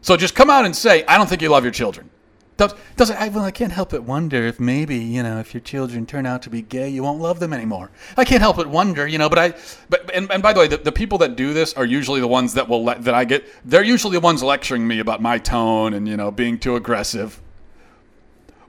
So 0.00 0.16
just 0.16 0.34
come 0.34 0.50
out 0.50 0.64
and 0.64 0.74
say, 0.74 1.04
I 1.06 1.16
don't 1.16 1.28
think 1.28 1.40
you 1.40 1.48
love 1.48 1.64
your 1.64 1.72
children. 1.72 2.10
Does, 2.56 3.10
I, 3.10 3.28
well, 3.28 3.44
I 3.44 3.50
can't 3.50 3.72
help 3.72 3.90
but 3.90 4.04
wonder 4.04 4.46
if 4.46 4.58
maybe, 4.58 4.96
you 4.96 5.22
know, 5.22 5.38
if 5.40 5.52
your 5.52 5.60
children 5.60 6.06
turn 6.06 6.24
out 6.24 6.40
to 6.42 6.50
be 6.50 6.62
gay, 6.62 6.88
you 6.88 7.02
won't 7.02 7.20
love 7.20 7.38
them 7.38 7.52
anymore. 7.52 7.90
I 8.16 8.24
can't 8.24 8.40
help 8.40 8.56
but 8.56 8.66
wonder, 8.66 9.06
you 9.06 9.18
know, 9.18 9.28
but 9.28 9.38
I, 9.38 9.54
but, 9.90 10.10
and, 10.14 10.30
and 10.30 10.42
by 10.42 10.54
the 10.54 10.60
way, 10.60 10.66
the, 10.66 10.78
the 10.78 10.92
people 10.92 11.18
that 11.18 11.36
do 11.36 11.52
this 11.52 11.74
are 11.74 11.84
usually 11.84 12.20
the 12.20 12.28
ones 12.28 12.54
that 12.54 12.66
will, 12.66 12.82
let, 12.82 13.04
that 13.04 13.12
I 13.12 13.26
get, 13.26 13.44
they're 13.66 13.84
usually 13.84 14.14
the 14.14 14.20
ones 14.20 14.42
lecturing 14.42 14.88
me 14.88 15.00
about 15.00 15.20
my 15.20 15.36
tone 15.36 15.92
and, 15.92 16.08
you 16.08 16.16
know, 16.16 16.30
being 16.30 16.58
too 16.58 16.76
aggressive. 16.76 17.42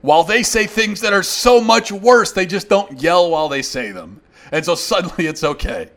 While 0.02 0.22
they 0.22 0.42
say 0.42 0.66
things 0.66 1.00
that 1.00 1.14
are 1.14 1.22
so 1.22 1.58
much 1.60 1.90
worse, 1.90 2.32
they 2.32 2.44
just 2.44 2.68
don't 2.68 3.00
yell 3.00 3.30
while 3.30 3.48
they 3.48 3.62
say 3.62 3.90
them. 3.90 4.20
And 4.52 4.66
so 4.66 4.74
suddenly 4.74 5.26
it's 5.26 5.42
okay. 5.42 5.88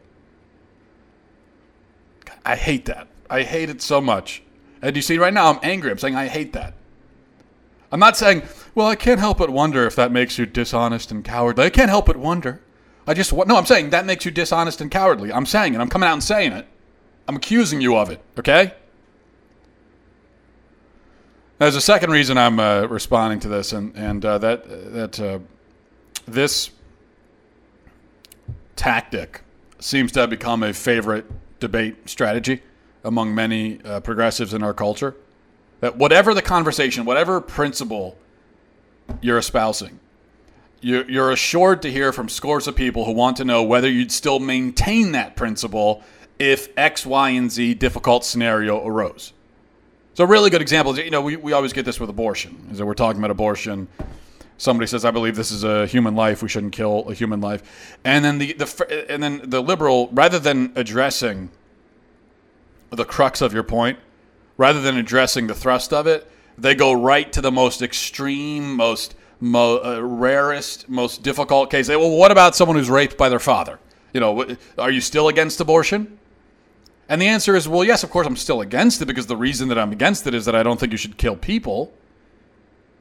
I 2.45 2.55
hate 2.55 2.85
that. 2.85 3.09
I 3.29 3.43
hate 3.43 3.69
it 3.69 3.81
so 3.81 3.99
much. 3.99 4.43
And 4.81 4.95
you 4.95 5.01
see, 5.01 5.17
right 5.17 5.33
now 5.33 5.51
I'm 5.51 5.59
angry. 5.61 5.91
I'm 5.91 5.97
saying 5.97 6.15
I 6.15 6.27
hate 6.27 6.53
that. 6.53 6.73
I'm 7.91 7.99
not 7.99 8.15
saying, 8.15 8.43
well, 8.73 8.87
I 8.87 8.95
can't 8.95 9.19
help 9.19 9.37
but 9.37 9.49
wonder 9.49 9.85
if 9.85 9.95
that 9.97 10.11
makes 10.11 10.37
you 10.37 10.45
dishonest 10.45 11.11
and 11.11 11.23
cowardly. 11.23 11.65
I 11.65 11.69
can't 11.69 11.89
help 11.89 12.05
but 12.05 12.17
wonder. 12.17 12.61
I 13.05 13.13
just, 13.13 13.33
no, 13.33 13.57
I'm 13.57 13.65
saying 13.65 13.89
that 13.89 14.05
makes 14.05 14.23
you 14.23 14.31
dishonest 14.31 14.79
and 14.79 14.89
cowardly. 14.89 15.33
I'm 15.33 15.45
saying 15.45 15.73
it. 15.73 15.79
I'm 15.79 15.89
coming 15.89 16.07
out 16.07 16.13
and 16.13 16.23
saying 16.23 16.53
it. 16.53 16.67
I'm 17.27 17.35
accusing 17.35 17.81
you 17.81 17.97
of 17.97 18.09
it, 18.09 18.21
okay? 18.39 18.73
There's 21.57 21.75
a 21.75 21.81
second 21.81 22.11
reason 22.11 22.37
I'm 22.37 22.59
uh, 22.59 22.87
responding 22.87 23.39
to 23.41 23.47
this, 23.47 23.73
and, 23.73 23.95
and 23.95 24.23
uh, 24.25 24.37
that, 24.39 24.93
that 24.93 25.19
uh, 25.19 25.39
this 26.25 26.71
tactic 28.75 29.41
seems 29.79 30.11
to 30.13 30.21
have 30.21 30.29
become 30.29 30.63
a 30.63 30.73
favorite 30.73 31.25
debate 31.59 32.09
strategy 32.09 32.61
among 33.03 33.35
many 33.35 33.79
uh, 33.83 33.99
progressives 33.99 34.53
in 34.53 34.63
our 34.63 34.73
culture 34.73 35.15
that 35.81 35.97
whatever 35.97 36.33
the 36.33 36.41
conversation, 36.41 37.05
whatever 37.05 37.41
principle 37.41 38.17
you're 39.21 39.37
espousing, 39.37 39.99
you're 40.79 41.31
assured 41.31 41.81
to 41.83 41.91
hear 41.91 42.11
from 42.11 42.27
scores 42.27 42.67
of 42.67 42.75
people 42.75 43.05
who 43.05 43.11
want 43.11 43.37
to 43.37 43.45
know 43.45 43.61
whether 43.61 43.89
you'd 43.89 44.11
still 44.11 44.39
maintain 44.39 45.11
that 45.11 45.35
principle 45.35 46.01
if 46.39 46.69
X, 46.75 47.05
Y, 47.05 47.29
and 47.29 47.51
Z 47.51 47.75
difficult 47.75 48.25
scenario 48.25 48.83
arose. 48.83 49.33
So 50.15 50.23
a 50.23 50.27
really 50.27 50.49
good 50.49 50.61
example 50.61 50.93
is, 50.93 50.99
you 50.99 51.11
know, 51.11 51.21
we, 51.21 51.35
we 51.35 51.53
always 51.53 51.71
get 51.71 51.85
this 51.85 51.99
with 51.99 52.09
abortion, 52.09 52.67
is 52.71 52.79
that 52.79 52.85
we're 52.85 52.95
talking 52.95 53.19
about 53.19 53.29
abortion. 53.31 53.87
Somebody 54.57 54.87
says, 54.87 55.05
I 55.05 55.11
believe 55.11 55.35
this 55.35 55.51
is 55.51 55.63
a 55.63 55.85
human 55.87 56.15
life. 56.15 56.43
We 56.43 56.49
shouldn't 56.49 56.73
kill 56.73 57.07
a 57.09 57.13
human 57.13 57.41
life. 57.41 57.97
And 58.03 58.25
then 58.25 58.37
the, 58.39 58.53
the 58.53 59.05
and 59.09 59.21
then 59.21 59.41
the 59.43 59.61
liberal, 59.61 60.09
rather 60.11 60.39
than 60.39 60.73
addressing 60.75 61.49
the 62.89 63.05
crux 63.05 63.41
of 63.41 63.53
your 63.53 63.63
point, 63.63 63.97
rather 64.57 64.81
than 64.81 64.97
addressing 64.97 65.47
the 65.47 65.55
thrust 65.55 65.93
of 65.93 66.07
it, 66.07 66.29
they 66.57 66.75
go 66.75 66.93
right 66.93 67.31
to 67.33 67.41
the 67.41 67.51
most 67.51 67.81
extreme, 67.81 68.75
most 68.75 69.15
mo- 69.39 69.81
uh, 69.83 69.99
rarest, 70.01 70.87
most 70.89 71.23
difficult 71.23 71.71
case. 71.71 71.87
They, 71.87 71.95
well, 71.95 72.11
what 72.11 72.31
about 72.31 72.55
someone 72.55 72.77
who's 72.77 72.89
raped 72.89 73.17
by 73.17 73.29
their 73.29 73.39
father? 73.39 73.79
You 74.13 74.19
know, 74.19 74.55
are 74.77 74.91
you 74.91 75.01
still 75.01 75.27
against 75.27 75.59
abortion? 75.59 76.19
And 77.09 77.21
the 77.21 77.27
answer 77.27 77.55
is, 77.55 77.67
well, 77.67 77.83
yes, 77.83 78.03
of 78.03 78.09
course 78.09 78.27
I'm 78.27 78.37
still 78.37 78.61
against 78.61 79.01
it 79.01 79.05
because 79.05 79.27
the 79.27 79.35
reason 79.35 79.67
that 79.69 79.77
I'm 79.77 79.91
against 79.91 80.27
it 80.27 80.33
is 80.33 80.45
that 80.45 80.55
I 80.55 80.63
don't 80.63 80.79
think 80.79 80.91
you 80.91 80.97
should 80.97 81.17
kill 81.17 81.35
people. 81.35 81.93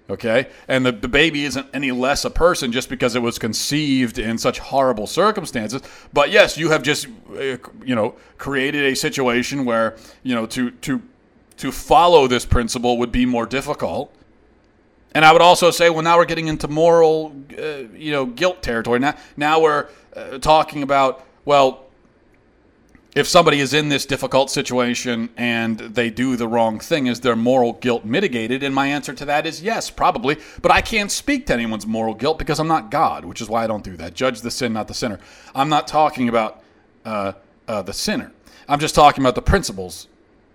Okay? 0.09 0.49
And 0.67 0.85
the, 0.85 0.91
the 0.91 1.07
baby 1.07 1.45
isn't 1.45 1.69
any 1.73 1.93
less 1.93 2.25
a 2.25 2.31
person 2.31 2.73
just 2.73 2.89
because 2.89 3.15
it 3.15 3.23
was 3.23 3.39
conceived 3.39 4.19
in 4.19 4.39
such 4.39 4.59
horrible 4.59 5.07
circumstances. 5.07 5.83
But 6.13 6.31
yes, 6.31 6.59
you 6.59 6.71
have 6.71 6.83
just, 6.83 7.07
uh, 7.33 7.59
you 7.85 7.95
know, 7.95 8.17
created 8.37 8.85
a 8.87 8.97
situation 8.97 9.65
where, 9.65 9.97
you 10.25 10.35
know, 10.35 10.47
to, 10.47 10.73
to, 10.73 11.01
to 11.61 11.71
follow 11.71 12.27
this 12.27 12.45
principle 12.45 12.99
would 12.99 13.13
be 13.13 13.27
more 13.27 13.47
difficult. 13.47 14.13
And 15.13 15.25
I 15.25 15.33
would 15.33 15.43
also 15.43 15.71
say, 15.71 15.91
well, 15.91 16.03
now 16.03 16.17
we're 16.17 16.25
getting 16.25 16.49
into 16.49 16.69
moral, 16.69 17.35
uh, 17.59 17.85
you 17.95 18.13
know, 18.13 18.27
guilt 18.27 18.63
territory. 18.63 18.99
Now, 18.99 19.15
now 19.37 19.61
we're 19.61 19.89
uh, 20.15 20.39
talking 20.39 20.83
about, 20.83 21.27
well, 21.45 21.87
if 23.17 23.27
somebody 23.27 23.59
is 23.59 23.75
in 23.75 23.89
this 23.89 24.07
difficult 24.07 24.51
situation 24.51 25.31
and 25.37 25.79
they 25.79 26.11
do 26.11 26.37
the 26.37 26.47
wrong 26.47 26.79
thing, 26.79 27.09
is 27.09 27.21
their 27.21 27.35
moral 27.35 27.73
guilt 27.75 28.05
mitigated? 28.05 28.63
And 28.63 28.73
my 28.73 28.87
answer 28.87 29.13
to 29.13 29.25
that 29.25 29.47
is 29.47 29.61
yes, 29.63 29.91
probably. 29.91 30.39
But 30.63 30.71
I 30.71 30.81
can't 30.81 31.11
speak 31.11 31.47
to 31.47 31.55
anyone's 31.55 31.87
moral 31.87 32.15
guilt 32.15 32.39
because 32.39 32.61
I'm 32.61 32.69
not 32.69 32.91
God, 32.91 33.25
which 33.25 33.41
is 33.41 33.49
why 33.49 33.65
I 33.65 33.67
don't 33.67 33.83
do 33.83 33.97
that. 33.97 34.15
Judge 34.15 34.43
the 34.43 34.51
sin, 34.51 34.73
not 34.73 34.87
the 34.87 34.95
sinner. 34.95 35.19
I'm 35.57 35.69
not 35.69 35.89
talking 35.89 36.29
about 36.29 36.63
uh, 37.05 37.33
uh, 37.67 37.83
the 37.83 37.93
sinner. 37.93 38.33
I'm 38.69 38.79
just 38.79 38.95
talking 38.95 39.25
about 39.25 39.35
the 39.35 39.43
principles 39.43 40.07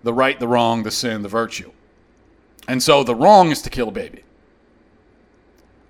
the 0.06 0.14
right, 0.14 0.38
the 0.38 0.46
wrong, 0.46 0.84
the 0.84 0.90
sin, 0.90 1.22
the 1.22 1.28
virtue. 1.28 1.72
And 2.68 2.80
so 2.80 3.02
the 3.02 3.14
wrong 3.14 3.50
is 3.50 3.60
to 3.62 3.70
kill 3.70 3.88
a 3.88 3.92
baby. 3.92 4.22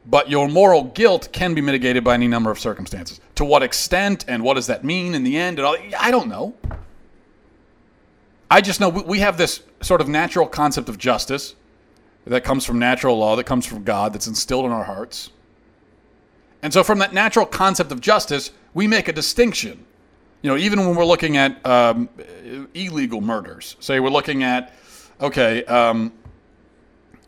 But 0.07 0.31
your 0.31 0.49
moral 0.49 0.85
guilt 0.85 1.29
can 1.33 1.53
be 1.53 1.61
mitigated 1.61 2.03
by 2.03 2.15
any 2.15 2.27
number 2.27 2.51
of 2.51 2.59
circumstances. 2.59 3.21
To 3.35 3.45
what 3.45 3.63
extent 3.63 4.25
and 4.27 4.43
what 4.43 4.55
does 4.55 4.69
that 4.69 4.85
mean 4.85 5.15
in 5.15 5.23
the 5.23 5.37
end? 5.37 5.59
And 5.59 5.67
all, 5.67 5.77
I 5.99 6.11
don't 6.11 6.29
know. 6.29 6.55
I 8.51 8.63
just 8.63 8.81
know 8.81 8.89
we 8.89 9.19
have 9.19 9.37
this 9.37 9.63
sort 9.83 10.01
of 10.01 10.09
natural 10.09 10.47
concept 10.47 10.89
of 10.89 10.97
justice 10.97 11.55
that 12.27 12.43
comes 12.43 12.65
from 12.65 12.79
natural 12.79 13.19
law, 13.19 13.37
that 13.37 13.45
comes 13.45 13.67
from 13.67 13.85
God, 13.85 14.15
that's 14.15 14.27
instilled 14.27 14.65
in 14.65 14.73
our 14.73 14.85
hearts. 14.85 15.31
And 16.63 16.73
so, 16.73 16.83
from 16.83 17.01
that 17.01 17.13
natural 17.13 17.45
concept 17.45 17.93
of 17.93 18.01
justice, 18.01 18.51
we 18.73 18.87
make 18.87 19.09
a 19.09 19.13
distinction. 19.13 19.85
You 20.47 20.53
know, 20.53 20.59
even 20.59 20.79
when 20.79 20.95
we're 20.95 21.05
looking 21.05 21.37
at 21.37 21.67
um, 21.67 22.09
illegal 22.73 23.21
murders, 23.21 23.75
say 23.81 23.99
we're 23.99 24.11
looking 24.11 24.45
at, 24.45 24.73
okay, 25.21 25.65
um, 25.65 26.13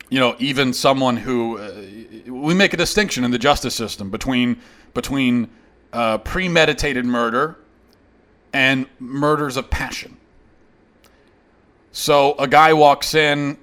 you 0.08 0.20
know, 0.20 0.36
even 0.38 0.72
someone 0.72 1.16
who 1.16 1.58
uh, 1.58 1.82
we 2.28 2.54
make 2.54 2.74
a 2.74 2.76
distinction 2.76 3.24
in 3.24 3.32
the 3.32 3.38
justice 3.40 3.74
system 3.74 4.08
between 4.08 4.60
between 4.94 5.50
uh, 5.92 6.18
premeditated 6.18 7.04
murder 7.04 7.58
and 8.52 8.86
murders 9.00 9.56
of 9.56 9.68
passion. 9.68 10.16
So 11.90 12.36
a 12.38 12.46
guy 12.46 12.72
walks 12.72 13.16
in 13.16 13.58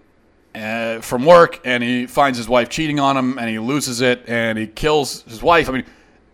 uh, 0.54 1.00
from 1.00 1.24
work 1.24 1.62
and 1.64 1.82
he 1.82 2.08
finds 2.08 2.38
his 2.38 2.50
wife 2.50 2.68
cheating 2.68 3.00
on 3.00 3.16
him 3.16 3.40
and 3.40 3.50
he 3.50 3.60
loses 3.60 4.02
it 4.02 4.28
and 4.28 4.58
he 4.58 4.68
kills 4.68 5.22
his 5.22 5.42
wife. 5.42 5.70
I 5.70 5.72
mean, 5.72 5.86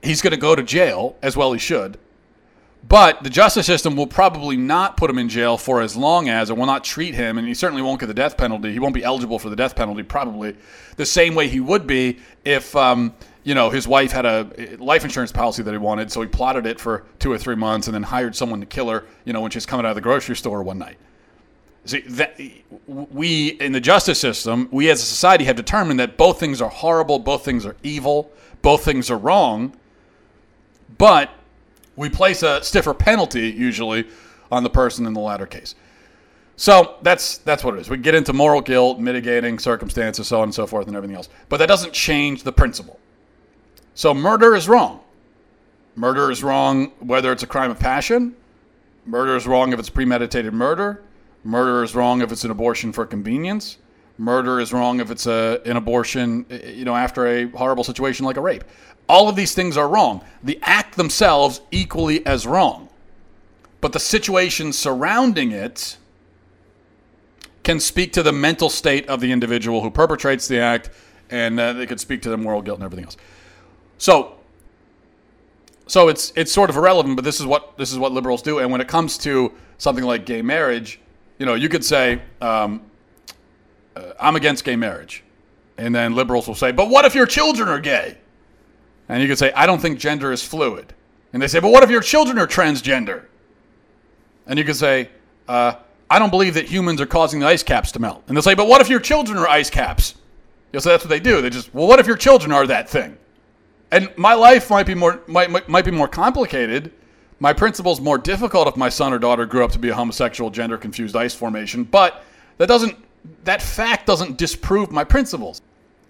he's 0.01 0.23
going 0.23 0.31
to 0.31 0.37
go 0.37 0.55
to 0.55 0.63
jail 0.63 1.17
as 1.21 1.37
well 1.37 1.53
he 1.53 1.59
should. 1.59 1.99
But 2.87 3.23
the 3.23 3.29
justice 3.29 3.65
system 3.65 3.95
will 3.95 4.07
probably 4.07 4.57
not 4.57 4.97
put 4.97 5.09
him 5.09 5.17
in 5.17 5.29
jail 5.29 5.57
for 5.57 5.81
as 5.81 5.95
long 5.95 6.29
as, 6.29 6.49
or 6.49 6.55
will 6.55 6.65
not 6.65 6.83
treat 6.83 7.13
him, 7.13 7.37
and 7.37 7.47
he 7.47 7.53
certainly 7.53 7.81
won't 7.81 7.99
get 7.99 8.07
the 8.07 8.13
death 8.13 8.37
penalty. 8.37 8.73
He 8.73 8.79
won't 8.79 8.95
be 8.95 9.03
eligible 9.03 9.39
for 9.39 9.49
the 9.49 9.55
death 9.55 9.75
penalty, 9.75 10.03
probably 10.03 10.57
the 10.97 11.05
same 11.05 11.35
way 11.35 11.47
he 11.47 11.59
would 11.59 11.87
be 11.87 12.19
if, 12.43 12.75
um, 12.75 13.13
you 13.43 13.55
know, 13.55 13.69
his 13.69 13.87
wife 13.87 14.11
had 14.11 14.25
a 14.25 14.75
life 14.79 15.03
insurance 15.03 15.31
policy 15.31 15.63
that 15.63 15.71
he 15.71 15.77
wanted, 15.77 16.11
so 16.11 16.21
he 16.21 16.27
plotted 16.27 16.65
it 16.65 16.79
for 16.79 17.05
two 17.19 17.31
or 17.31 17.37
three 17.37 17.55
months 17.55 17.87
and 17.87 17.93
then 17.93 18.03
hired 18.03 18.35
someone 18.35 18.59
to 18.59 18.65
kill 18.65 18.89
her, 18.89 19.05
you 19.25 19.31
know, 19.31 19.41
when 19.41 19.51
she's 19.51 19.65
coming 19.65 19.85
out 19.85 19.89
of 19.89 19.95
the 19.95 20.01
grocery 20.01 20.35
store 20.35 20.61
one 20.63 20.79
night. 20.79 20.97
See, 21.85 22.01
that, 22.01 22.39
we 22.87 23.49
in 23.49 23.71
the 23.71 23.79
justice 23.79 24.19
system, 24.19 24.67
we 24.71 24.89
as 24.91 25.01
a 25.01 25.05
society 25.05 25.45
have 25.45 25.55
determined 25.55 25.99
that 25.99 26.17
both 26.17 26.39
things 26.39 26.61
are 26.61 26.69
horrible, 26.69 27.19
both 27.19 27.43
things 27.43 27.65
are 27.65 27.75
evil, 27.83 28.31
both 28.61 28.83
things 28.83 29.09
are 29.09 29.17
wrong, 29.17 29.75
but 30.97 31.31
we 31.95 32.09
place 32.09 32.43
a 32.43 32.63
stiffer 32.63 32.93
penalty 32.93 33.49
usually 33.49 34.07
on 34.51 34.63
the 34.63 34.69
person 34.69 35.05
in 35.05 35.13
the 35.13 35.19
latter 35.19 35.45
case. 35.45 35.75
So 36.55 36.97
that's 37.01 37.39
that's 37.39 37.63
what 37.63 37.75
it 37.75 37.79
is. 37.79 37.89
We 37.89 37.97
get 37.97 38.13
into 38.13 38.33
moral 38.33 38.61
guilt, 38.61 38.99
mitigating 38.99 39.57
circumstances, 39.57 40.27
so 40.27 40.37
on 40.37 40.43
and 40.43 40.53
so 40.53 40.67
forth, 40.67 40.87
and 40.87 40.95
everything 40.95 41.15
else. 41.15 41.29
But 41.49 41.57
that 41.57 41.67
doesn't 41.67 41.93
change 41.93 42.43
the 42.43 42.51
principle. 42.51 42.99
So 43.95 44.13
murder 44.13 44.55
is 44.55 44.69
wrong. 44.69 45.01
Murder 45.95 46.31
is 46.31 46.43
wrong 46.43 46.91
whether 46.99 47.31
it's 47.31 47.43
a 47.43 47.47
crime 47.47 47.71
of 47.71 47.79
passion. 47.79 48.35
Murder 49.05 49.35
is 49.35 49.47
wrong 49.47 49.73
if 49.73 49.79
it's 49.79 49.89
premeditated 49.89 50.53
murder. 50.53 51.01
Murder 51.43 51.83
is 51.83 51.95
wrong 51.95 52.21
if 52.21 52.31
it's 52.31 52.43
an 52.43 52.51
abortion 52.51 52.93
for 52.93 53.05
convenience. 53.05 53.77
Murder 54.17 54.59
is 54.59 54.71
wrong 54.71 54.99
if 54.99 55.09
it's 55.09 55.25
a, 55.25 55.61
an 55.65 55.77
abortion, 55.77 56.45
you 56.63 56.85
know, 56.85 56.95
after 56.95 57.27
a 57.27 57.49
horrible 57.49 57.83
situation 57.83 58.25
like 58.25 58.37
a 58.37 58.41
rape. 58.41 58.63
All 59.09 59.27
of 59.27 59.35
these 59.35 59.53
things 59.53 59.77
are 59.77 59.87
wrong. 59.87 60.23
The 60.43 60.59
act 60.61 60.95
themselves 60.95 61.61
equally 61.71 62.25
as 62.25 62.45
wrong. 62.45 62.89
But 63.81 63.93
the 63.93 63.99
situation 63.99 64.73
surrounding 64.73 65.51
it 65.51 65.97
can 67.63 67.79
speak 67.79 68.13
to 68.13 68.23
the 68.23 68.31
mental 68.31 68.69
state 68.69 69.07
of 69.07 69.19
the 69.21 69.31
individual 69.31 69.81
who 69.81 69.89
perpetrates 69.89 70.47
the 70.47 70.59
act, 70.59 70.89
and 71.29 71.59
uh, 71.59 71.73
they 71.73 71.85
could 71.85 71.99
speak 71.99 72.21
to 72.23 72.29
the 72.29 72.37
moral 72.37 72.61
guilt 72.61 72.77
and 72.77 72.85
everything 72.85 73.05
else. 73.05 73.17
So, 73.97 74.35
so 75.87 76.07
it's 76.07 76.31
it's 76.35 76.51
sort 76.51 76.69
of 76.69 76.77
irrelevant, 76.77 77.15
but 77.15 77.25
this 77.25 77.39
is 77.39 77.45
what 77.45 77.77
this 77.77 77.91
is 77.91 77.99
what 77.99 78.11
liberals 78.11 78.41
do. 78.41 78.59
And 78.59 78.71
when 78.71 78.81
it 78.81 78.87
comes 78.87 79.17
to 79.19 79.51
something 79.77 80.05
like 80.05 80.25
gay 80.25 80.41
marriage, 80.41 80.99
you 81.37 81.45
know, 81.45 81.55
you 81.55 81.69
could 81.69 81.83
say, 81.83 82.21
um, 82.39 82.81
uh, 83.95 84.13
"I'm 84.19 84.35
against 84.35 84.63
gay 84.63 84.75
marriage," 84.75 85.23
and 85.77 85.93
then 85.93 86.15
liberals 86.15 86.47
will 86.47 86.55
say, 86.55 86.71
"But 86.71 86.89
what 86.89 87.05
if 87.05 87.15
your 87.15 87.25
children 87.25 87.69
are 87.69 87.79
gay?" 87.79 88.17
And 89.11 89.21
you 89.21 89.27
could 89.27 89.37
say, 89.37 89.51
I 89.51 89.65
don't 89.65 89.81
think 89.81 89.99
gender 89.99 90.31
is 90.31 90.41
fluid. 90.41 90.93
And 91.33 91.41
they 91.41 91.47
say, 91.47 91.59
but 91.59 91.69
what 91.69 91.83
if 91.83 91.89
your 91.89 91.99
children 91.99 92.39
are 92.39 92.47
transgender? 92.47 93.25
And 94.47 94.57
you 94.57 94.63
could 94.63 94.77
say, 94.77 95.09
uh, 95.49 95.73
I 96.09 96.17
don't 96.17 96.29
believe 96.29 96.53
that 96.53 96.65
humans 96.65 97.01
are 97.01 97.05
causing 97.05 97.41
the 97.41 97.45
ice 97.45 97.61
caps 97.61 97.91
to 97.91 97.99
melt. 97.99 98.23
And 98.27 98.37
they'll 98.37 98.41
say, 98.41 98.55
but 98.55 98.69
what 98.69 98.79
if 98.79 98.87
your 98.87 99.01
children 99.01 99.37
are 99.37 99.49
ice 99.49 99.69
caps? 99.69 100.15
You'll 100.71 100.81
say 100.81 100.91
that's 100.91 101.03
what 101.03 101.09
they 101.09 101.19
do. 101.19 101.41
They 101.41 101.49
just, 101.49 101.73
well, 101.73 101.87
what 101.87 101.99
if 101.99 102.07
your 102.07 102.15
children 102.15 102.53
are 102.53 102.65
that 102.67 102.89
thing? 102.89 103.17
And 103.91 104.09
my 104.15 104.33
life 104.33 104.69
might 104.69 104.85
be 104.85 104.95
more 104.95 105.21
might, 105.27 105.67
might 105.67 105.83
be 105.83 105.91
more 105.91 106.07
complicated. 106.07 106.93
My 107.41 107.51
principle's 107.51 107.99
more 107.99 108.17
difficult 108.17 108.69
if 108.69 108.77
my 108.77 108.87
son 108.87 109.11
or 109.11 109.19
daughter 109.19 109.45
grew 109.45 109.65
up 109.65 109.71
to 109.71 109.79
be 109.79 109.89
a 109.89 109.93
homosexual, 109.93 110.49
gender 110.49 110.77
confused 110.77 111.17
ice 111.17 111.35
formation. 111.35 111.83
But 111.83 112.23
that 112.57 112.67
doesn't 112.67 112.95
that 113.43 113.61
fact 113.61 114.07
doesn't 114.07 114.37
disprove 114.37 114.91
my 114.91 115.03
principles. 115.03 115.61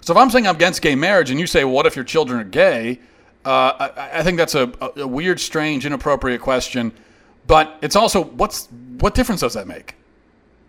So 0.01 0.13
if 0.13 0.17
I'm 0.17 0.29
saying 0.29 0.47
I'm 0.47 0.55
against 0.55 0.81
gay 0.81 0.95
marriage 0.95 1.29
and 1.29 1.39
you 1.39 1.47
say, 1.47 1.63
what 1.63 1.85
if 1.85 1.95
your 1.95 2.05
children 2.05 2.39
are 2.39 2.45
gay? 2.45 2.99
Uh, 3.45 3.91
I, 3.95 4.19
I, 4.19 4.23
think 4.23 4.37
that's 4.37 4.55
a, 4.55 4.71
a, 4.97 5.07
weird, 5.07 5.39
strange, 5.39 5.85
inappropriate 5.85 6.41
question. 6.41 6.91
But 7.47 7.77
it's 7.81 7.95
also, 7.95 8.23
what's 8.23 8.67
what 8.99 9.15
difference 9.15 9.41
does 9.41 9.53
that 9.55 9.67
make? 9.67 9.95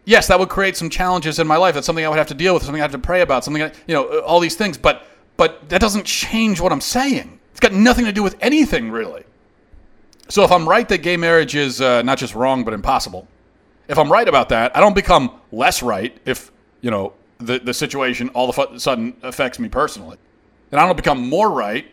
Yes, 0.04 0.26
that 0.28 0.38
would 0.38 0.49
create 0.49 0.76
some 0.76 0.88
challenges 0.88 1.38
in 1.38 1.46
my 1.46 1.56
life. 1.56 1.75
That's 1.75 1.87
something 1.87 2.04
I 2.04 2.08
would 2.08 2.18
have 2.18 2.28
to 2.28 2.34
deal 2.34 2.54
with, 2.54 2.62
something 2.62 2.80
I 2.80 2.84
have 2.84 2.92
to 2.92 2.99
pray 2.99 3.20
about, 3.20 3.44
something, 3.44 3.62
I, 3.62 3.72
you 3.87 3.94
know, 3.94 4.20
all 4.20 4.40
these 4.40 4.56
things. 4.56 4.78
But, 4.78 5.04
but 5.37 5.68
that 5.68 5.80
doesn't 5.80 6.04
change 6.06 6.61
what 6.61 6.72
I'm 6.72 6.80
saying. 6.80 7.38
It's 7.50 7.61
got 7.61 7.72
nothing 7.72 8.06
to 8.06 8.12
do 8.12 8.22
with 8.22 8.37
anything, 8.40 8.90
really. 8.90 9.25
So 10.28 10.44
if 10.44 10.50
I'm 10.50 10.66
right 10.66 10.88
that 10.88 10.99
gay 10.99 11.16
marriage 11.18 11.54
is 11.54 11.80
uh, 11.80 12.02
not 12.02 12.16
just 12.16 12.34
wrong, 12.34 12.64
but 12.64 12.72
impossible, 12.72 13.28
if 13.89 13.99
I'm 13.99 14.11
right 14.11 14.29
about 14.29 14.49
that, 14.51 14.77
I 14.77 14.81
don't 14.81 14.95
become 14.95 15.41
less 15.51 15.83
right 15.83 16.17
if, 16.25 16.51
you 16.81 16.91
know, 16.91 17.12
the, 17.39 17.59
the 17.59 17.75
situation 17.75 18.29
all 18.31 18.49
of 18.49 18.59
a 18.59 18.79
sudden 18.79 19.17
affects 19.23 19.59
me 19.59 19.69
personally. 19.69 20.17
And 20.71 20.81
I 20.81 20.87
don't 20.87 20.97
become 20.97 21.29
more 21.29 21.51
right. 21.51 21.87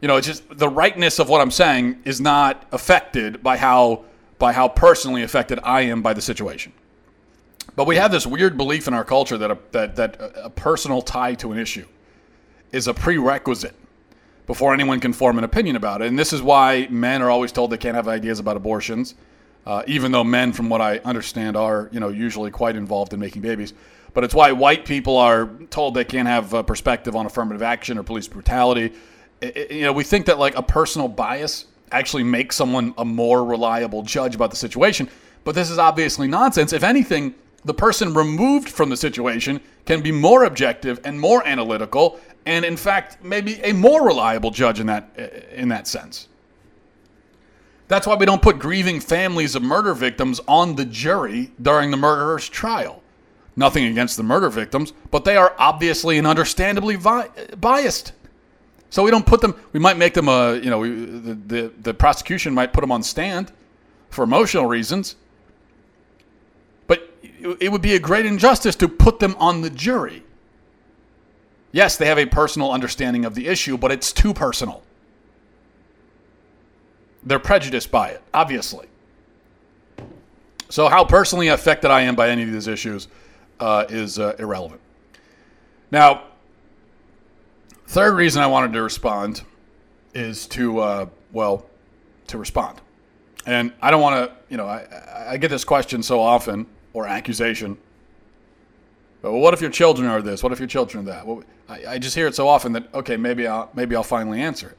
You 0.00 0.08
know, 0.08 0.16
it's 0.16 0.26
just 0.26 0.44
the 0.56 0.68
rightness 0.68 1.18
of 1.18 1.28
what 1.28 1.40
I'm 1.40 1.50
saying 1.50 2.02
is 2.04 2.20
not 2.20 2.66
affected 2.72 3.42
by 3.42 3.56
how 3.56 4.04
by 4.38 4.52
how 4.52 4.68
personally 4.68 5.22
affected 5.22 5.58
I 5.62 5.82
am 5.82 6.00
by 6.00 6.12
the 6.12 6.20
situation. 6.20 6.72
But 7.74 7.86
we 7.86 7.96
have 7.96 8.10
this 8.10 8.26
weird 8.26 8.56
belief 8.56 8.88
in 8.88 8.94
our 8.94 9.04
culture 9.04 9.36
that 9.38 9.50
a, 9.50 9.58
that, 9.72 9.96
that 9.96 10.16
a 10.36 10.50
personal 10.50 11.02
tie 11.02 11.34
to 11.34 11.52
an 11.52 11.58
issue 11.58 11.86
is 12.72 12.88
a 12.88 12.94
prerequisite 12.94 13.74
before 14.46 14.72
anyone 14.72 15.00
can 15.00 15.12
form 15.12 15.38
an 15.38 15.44
opinion 15.44 15.76
about 15.76 16.02
it. 16.02 16.08
And 16.08 16.18
this 16.18 16.32
is 16.32 16.40
why 16.40 16.86
men 16.90 17.20
are 17.22 17.30
always 17.30 17.52
told 17.52 17.70
they 17.70 17.78
can't 17.78 17.94
have 17.94 18.08
ideas 18.08 18.38
about 18.38 18.56
abortions, 18.56 19.14
uh, 19.68 19.82
even 19.86 20.10
though 20.12 20.24
men, 20.24 20.52
from 20.52 20.68
what 20.68 20.80
I 20.80 20.98
understand, 21.04 21.56
are 21.56 21.88
you 21.92 22.00
know 22.00 22.08
usually 22.08 22.50
quite 22.50 22.74
involved 22.74 23.12
in 23.12 23.20
making 23.20 23.42
babies. 23.42 23.72
but 24.14 24.24
it's 24.24 24.34
why 24.34 24.50
white 24.50 24.84
people 24.86 25.16
are 25.18 25.48
told 25.70 25.94
they 25.94 26.04
can't 26.04 26.26
have 26.26 26.54
a 26.54 26.64
perspective 26.64 27.14
on 27.14 27.26
affirmative 27.26 27.62
action 27.62 27.98
or 27.98 28.02
police 28.02 28.26
brutality. 28.26 28.92
I- 29.42 29.52
I- 29.54 29.72
you 29.74 29.82
know, 29.82 29.92
we 29.92 30.02
think 30.02 30.26
that 30.26 30.38
like 30.38 30.56
a 30.56 30.62
personal 30.62 31.08
bias 31.08 31.66
actually 31.92 32.24
makes 32.24 32.56
someone 32.56 32.94
a 32.96 33.04
more 33.04 33.44
reliable 33.44 34.02
judge 34.02 34.34
about 34.34 34.50
the 34.50 34.56
situation, 34.56 35.08
but 35.44 35.54
this 35.54 35.70
is 35.70 35.78
obviously 35.78 36.26
nonsense. 36.26 36.72
If 36.72 36.82
anything, 36.82 37.34
the 37.64 37.74
person 37.74 38.14
removed 38.14 38.68
from 38.70 38.88
the 38.88 38.96
situation 38.96 39.60
can 39.84 40.00
be 40.00 40.10
more 40.10 40.44
objective 40.44 41.00
and 41.04 41.20
more 41.20 41.46
analytical, 41.46 42.18
and 42.46 42.64
in 42.64 42.76
fact, 42.76 43.18
maybe 43.22 43.60
a 43.62 43.72
more 43.72 44.06
reliable 44.06 44.50
judge 44.50 44.80
in 44.80 44.86
that 44.86 45.04
in 45.54 45.68
that 45.68 45.86
sense. 45.86 46.27
That's 47.88 48.06
why 48.06 48.14
we 48.14 48.26
don't 48.26 48.42
put 48.42 48.58
grieving 48.58 49.00
families 49.00 49.54
of 49.54 49.62
murder 49.62 49.94
victims 49.94 50.40
on 50.46 50.76
the 50.76 50.84
jury 50.84 51.50
during 51.60 51.90
the 51.90 51.96
murderer's 51.96 52.48
trial. 52.48 53.02
Nothing 53.56 53.86
against 53.86 54.16
the 54.16 54.22
murder 54.22 54.50
victims, 54.50 54.92
but 55.10 55.24
they 55.24 55.36
are 55.36 55.54
obviously 55.58 56.18
and 56.18 56.26
understandably 56.26 56.96
vi- 56.96 57.28
biased. 57.58 58.12
So 58.90 59.02
we 59.02 59.10
don't 59.10 59.26
put 59.26 59.40
them. 59.40 59.54
We 59.72 59.80
might 59.80 59.96
make 59.96 60.14
them 60.14 60.28
a 60.28 60.56
you 60.56 60.70
know 60.70 60.78
we, 60.78 60.90
the, 60.90 61.34
the 61.34 61.72
the 61.82 61.94
prosecution 61.94 62.54
might 62.54 62.72
put 62.72 62.82
them 62.82 62.92
on 62.92 63.02
stand 63.02 63.52
for 64.10 64.22
emotional 64.22 64.66
reasons, 64.66 65.16
but 66.86 67.10
it 67.22 67.58
it 67.60 67.72
would 67.72 67.82
be 67.82 67.94
a 67.94 67.98
great 67.98 68.26
injustice 68.26 68.76
to 68.76 68.88
put 68.88 69.18
them 69.18 69.34
on 69.38 69.62
the 69.62 69.70
jury. 69.70 70.22
Yes, 71.72 71.96
they 71.98 72.06
have 72.06 72.18
a 72.18 72.26
personal 72.26 72.70
understanding 72.72 73.24
of 73.24 73.34
the 73.34 73.46
issue, 73.46 73.76
but 73.76 73.92
it's 73.92 74.12
too 74.12 74.32
personal. 74.32 74.82
They're 77.28 77.38
prejudiced 77.38 77.90
by 77.90 78.08
it, 78.08 78.22
obviously. 78.32 78.86
So, 80.70 80.88
how 80.88 81.04
personally 81.04 81.48
affected 81.48 81.90
I 81.90 82.00
am 82.00 82.14
by 82.14 82.30
any 82.30 82.42
of 82.42 82.50
these 82.50 82.66
issues 82.66 83.08
uh, 83.60 83.84
is 83.90 84.18
uh, 84.18 84.34
irrelevant. 84.38 84.80
Now, 85.90 86.22
third 87.86 88.14
reason 88.14 88.42
I 88.42 88.46
wanted 88.46 88.72
to 88.72 88.82
respond 88.82 89.42
is 90.14 90.46
to, 90.48 90.78
uh, 90.78 91.06
well, 91.32 91.66
to 92.28 92.38
respond. 92.38 92.80
And 93.44 93.74
I 93.82 93.90
don't 93.90 94.00
want 94.00 94.30
to, 94.30 94.36
you 94.48 94.56
know, 94.56 94.66
I, 94.66 95.32
I 95.32 95.36
get 95.36 95.50
this 95.50 95.64
question 95.64 96.02
so 96.02 96.20
often, 96.20 96.66
or 96.94 97.06
accusation. 97.06 97.76
But 99.20 99.32
what 99.32 99.52
if 99.52 99.60
your 99.60 99.70
children 99.70 100.08
are 100.08 100.22
this? 100.22 100.42
What 100.42 100.52
if 100.52 100.60
your 100.60 100.68
children 100.68 101.06
are 101.06 101.12
that? 101.12 101.26
Well, 101.26 101.42
I, 101.68 101.86
I 101.86 101.98
just 101.98 102.16
hear 102.16 102.26
it 102.26 102.34
so 102.34 102.48
often 102.48 102.72
that 102.72 102.88
okay, 102.94 103.18
maybe 103.18 103.46
I'll 103.46 103.70
maybe 103.74 103.94
I'll 103.94 104.02
finally 104.02 104.40
answer 104.40 104.70
it. 104.70 104.78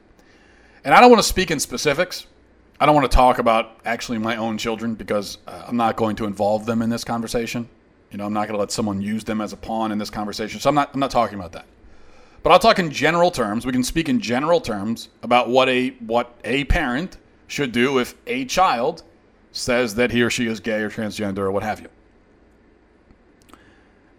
And 0.84 0.92
I 0.92 1.00
don't 1.00 1.10
want 1.10 1.22
to 1.22 1.28
speak 1.28 1.52
in 1.52 1.60
specifics. 1.60 2.26
I 2.80 2.86
don't 2.86 2.94
want 2.94 3.10
to 3.10 3.14
talk 3.14 3.38
about 3.38 3.76
actually 3.84 4.16
my 4.16 4.36
own 4.36 4.56
children 4.56 4.94
because 4.94 5.36
uh, 5.46 5.64
I'm 5.68 5.76
not 5.76 5.96
going 5.96 6.16
to 6.16 6.24
involve 6.24 6.64
them 6.64 6.80
in 6.80 6.88
this 6.88 7.04
conversation. 7.04 7.68
You 8.10 8.16
know, 8.16 8.24
I'm 8.24 8.32
not 8.32 8.48
going 8.48 8.54
to 8.54 8.58
let 8.58 8.72
someone 8.72 9.02
use 9.02 9.22
them 9.22 9.42
as 9.42 9.52
a 9.52 9.56
pawn 9.56 9.92
in 9.92 9.98
this 9.98 10.08
conversation. 10.08 10.60
So 10.60 10.70
I'm 10.70 10.74
not 10.74 10.90
I'm 10.94 11.00
not 11.00 11.10
talking 11.10 11.38
about 11.38 11.52
that. 11.52 11.66
But 12.42 12.52
I'll 12.52 12.58
talk 12.58 12.78
in 12.78 12.90
general 12.90 13.30
terms. 13.30 13.66
We 13.66 13.72
can 13.72 13.84
speak 13.84 14.08
in 14.08 14.18
general 14.18 14.62
terms 14.62 15.10
about 15.22 15.50
what 15.50 15.68
a 15.68 15.90
what 16.00 16.34
a 16.42 16.64
parent 16.64 17.18
should 17.48 17.72
do 17.72 17.98
if 17.98 18.14
a 18.26 18.46
child 18.46 19.02
says 19.52 19.96
that 19.96 20.10
he 20.10 20.22
or 20.22 20.30
she 20.30 20.46
is 20.46 20.58
gay 20.58 20.80
or 20.80 20.88
transgender 20.88 21.38
or 21.38 21.50
what 21.50 21.62
have 21.62 21.80
you. 21.80 21.88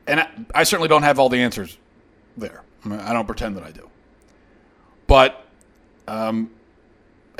And 0.05 0.19
I, 0.19 0.29
I 0.53 0.63
certainly 0.63 0.87
don't 0.87 1.03
have 1.03 1.17
all 1.17 1.29
the 1.29 1.41
answers 1.41 1.77
there. 2.37 2.63
I, 2.85 3.09
I 3.09 3.13
don't 3.13 3.25
pretend 3.25 3.57
that 3.57 3.63
I 3.63 3.71
do. 3.71 3.89
But 5.07 5.45
um, 6.07 6.51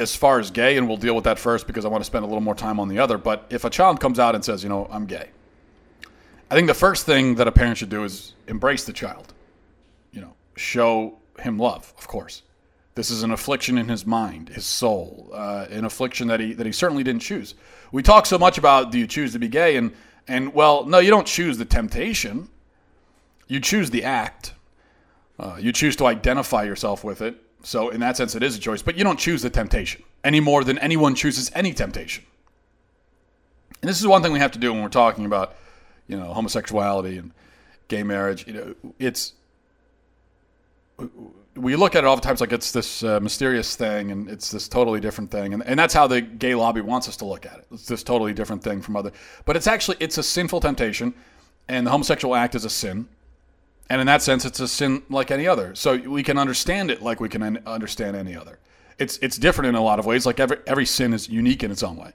as 0.01 0.15
far 0.15 0.39
as 0.39 0.49
gay, 0.49 0.77
and 0.77 0.87
we'll 0.87 0.97
deal 0.97 1.15
with 1.15 1.25
that 1.25 1.37
first 1.37 1.67
because 1.67 1.85
I 1.85 1.87
want 1.87 2.01
to 2.01 2.05
spend 2.05 2.25
a 2.25 2.27
little 2.27 2.41
more 2.41 2.55
time 2.55 2.79
on 2.79 2.87
the 2.87 2.99
other. 2.99 3.17
But 3.17 3.45
if 3.49 3.63
a 3.63 3.69
child 3.69 3.99
comes 3.99 4.19
out 4.19 4.33
and 4.33 4.43
says, 4.43 4.63
you 4.63 4.69
know, 4.69 4.87
I'm 4.91 5.05
gay, 5.05 5.29
I 6.49 6.55
think 6.55 6.67
the 6.67 6.73
first 6.73 7.05
thing 7.05 7.35
that 7.35 7.47
a 7.47 7.51
parent 7.51 7.77
should 7.77 7.89
do 7.89 8.03
is 8.03 8.33
embrace 8.47 8.83
the 8.83 8.93
child. 8.93 9.33
You 10.11 10.21
know, 10.21 10.33
show 10.55 11.19
him 11.39 11.57
love, 11.57 11.93
of 11.97 12.07
course. 12.07 12.41
This 12.95 13.09
is 13.09 13.23
an 13.23 13.31
affliction 13.31 13.77
in 13.77 13.87
his 13.87 14.05
mind, 14.05 14.49
his 14.49 14.65
soul, 14.65 15.29
uh, 15.31 15.67
an 15.69 15.85
affliction 15.85 16.27
that 16.27 16.41
he 16.41 16.53
that 16.53 16.65
he 16.65 16.73
certainly 16.73 17.03
didn't 17.03 17.21
choose. 17.21 17.55
We 17.93 18.03
talk 18.03 18.25
so 18.25 18.37
much 18.37 18.57
about 18.57 18.91
do 18.91 18.99
you 18.99 19.07
choose 19.07 19.31
to 19.31 19.39
be 19.39 19.47
gay, 19.47 19.77
and 19.77 19.93
and 20.27 20.53
well, 20.53 20.85
no, 20.85 20.99
you 20.99 21.09
don't 21.09 21.27
choose 21.27 21.57
the 21.57 21.65
temptation. 21.65 22.49
You 23.47 23.61
choose 23.61 23.91
the 23.91 24.03
act. 24.03 24.53
Uh, 25.39 25.57
you 25.59 25.71
choose 25.71 25.95
to 25.97 26.05
identify 26.05 26.63
yourself 26.63 27.03
with 27.03 27.21
it. 27.21 27.41
So 27.63 27.89
in 27.89 27.99
that 27.99 28.17
sense, 28.17 28.35
it 28.35 28.43
is 28.43 28.55
a 28.55 28.59
choice. 28.59 28.81
But 28.81 28.97
you 28.97 29.03
don't 29.03 29.19
choose 29.19 29.41
the 29.41 29.49
temptation 29.49 30.03
any 30.23 30.39
more 30.39 30.63
than 30.63 30.77
anyone 30.79 31.15
chooses 31.15 31.51
any 31.53 31.73
temptation. 31.73 32.25
And 33.81 33.89
this 33.89 33.99
is 33.99 34.07
one 34.07 34.21
thing 34.21 34.31
we 34.31 34.39
have 34.39 34.51
to 34.51 34.59
do 34.59 34.71
when 34.73 34.83
we're 34.83 34.89
talking 34.89 35.25
about, 35.25 35.55
you 36.07 36.17
know, 36.17 36.33
homosexuality 36.33 37.17
and 37.17 37.31
gay 37.87 38.03
marriage. 38.03 38.45
You 38.47 38.53
know, 38.53 38.75
it's 38.99 39.33
we 41.55 41.75
look 41.75 41.95
at 41.95 42.03
it 42.03 42.07
oftentimes 42.07 42.39
like 42.39 42.53
it's 42.53 42.71
this 42.71 43.03
uh, 43.03 43.19
mysterious 43.19 43.75
thing 43.75 44.11
and 44.11 44.29
it's 44.29 44.51
this 44.51 44.67
totally 44.67 44.99
different 44.99 45.31
thing 45.31 45.53
and, 45.53 45.63
and 45.63 45.77
that's 45.77 45.93
how 45.93 46.07
the 46.07 46.21
gay 46.21 46.55
lobby 46.55 46.81
wants 46.81 47.09
us 47.09 47.17
to 47.17 47.25
look 47.25 47.45
at 47.45 47.57
it 47.57 47.65
it's 47.71 47.87
this 47.87 48.03
totally 48.03 48.33
different 48.33 48.63
thing 48.63 48.81
from 48.81 48.95
other 48.95 49.11
but 49.45 49.55
it's 49.55 49.67
actually 49.67 49.97
it's 49.99 50.17
a 50.17 50.23
sinful 50.23 50.61
temptation 50.61 51.13
and 51.67 51.85
the 51.85 51.91
homosexual 51.91 52.35
act 52.35 52.55
is 52.55 52.63
a 52.63 52.69
sin 52.69 53.07
and 53.91 54.01
in 54.01 54.07
that 54.07 54.21
sense 54.21 54.45
it's 54.45 54.59
a 54.59 54.67
sin 54.67 55.03
like 55.09 55.31
any 55.31 55.47
other 55.47 55.75
so 55.75 55.97
we 55.97 56.23
can 56.23 56.37
understand 56.37 56.89
it 56.89 57.01
like 57.01 57.19
we 57.19 57.29
can 57.29 57.57
understand 57.65 58.15
any 58.15 58.35
other 58.35 58.59
it's 58.97 59.17
it's 59.17 59.37
different 59.37 59.69
in 59.69 59.75
a 59.75 59.83
lot 59.83 59.99
of 59.99 60.05
ways 60.05 60.25
like 60.25 60.39
every 60.39 60.57
every 60.65 60.85
sin 60.85 61.13
is 61.13 61.29
unique 61.29 61.63
in 61.63 61.71
its 61.71 61.83
own 61.83 61.97
way 61.97 62.11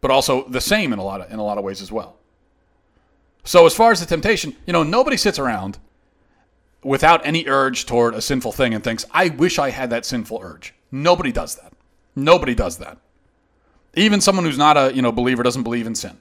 but 0.00 0.10
also 0.10 0.48
the 0.48 0.60
same 0.60 0.92
in 0.92 0.98
a 0.98 1.04
lot 1.04 1.20
of 1.20 1.30
in 1.32 1.38
a 1.38 1.44
lot 1.44 1.58
of 1.58 1.64
ways 1.64 1.82
as 1.82 1.92
well 1.92 2.16
so 3.44 3.66
as 3.66 3.74
far 3.74 3.92
as 3.92 4.00
the 4.00 4.06
temptation 4.06 4.56
you 4.66 4.72
know 4.72 4.82
nobody 4.82 5.16
sits 5.16 5.38
around 5.38 5.78
without 6.82 7.24
any 7.26 7.46
urge 7.46 7.86
toward 7.86 8.14
a 8.14 8.20
sinful 8.20 8.52
thing 8.52 8.74
and 8.74 8.82
thinks, 8.82 9.04
I 9.10 9.28
wish 9.28 9.58
I 9.58 9.70
had 9.70 9.90
that 9.90 10.04
sinful 10.04 10.40
urge. 10.42 10.74
Nobody 10.90 11.32
does 11.32 11.56
that. 11.56 11.72
Nobody 12.14 12.54
does 12.54 12.78
that. 12.78 12.98
Even 13.94 14.20
someone 14.20 14.44
who's 14.44 14.58
not 14.58 14.76
a 14.76 14.94
you 14.94 15.02
know 15.02 15.12
believer 15.12 15.42
doesn't 15.42 15.62
believe 15.62 15.86
in 15.86 15.94
sin. 15.94 16.18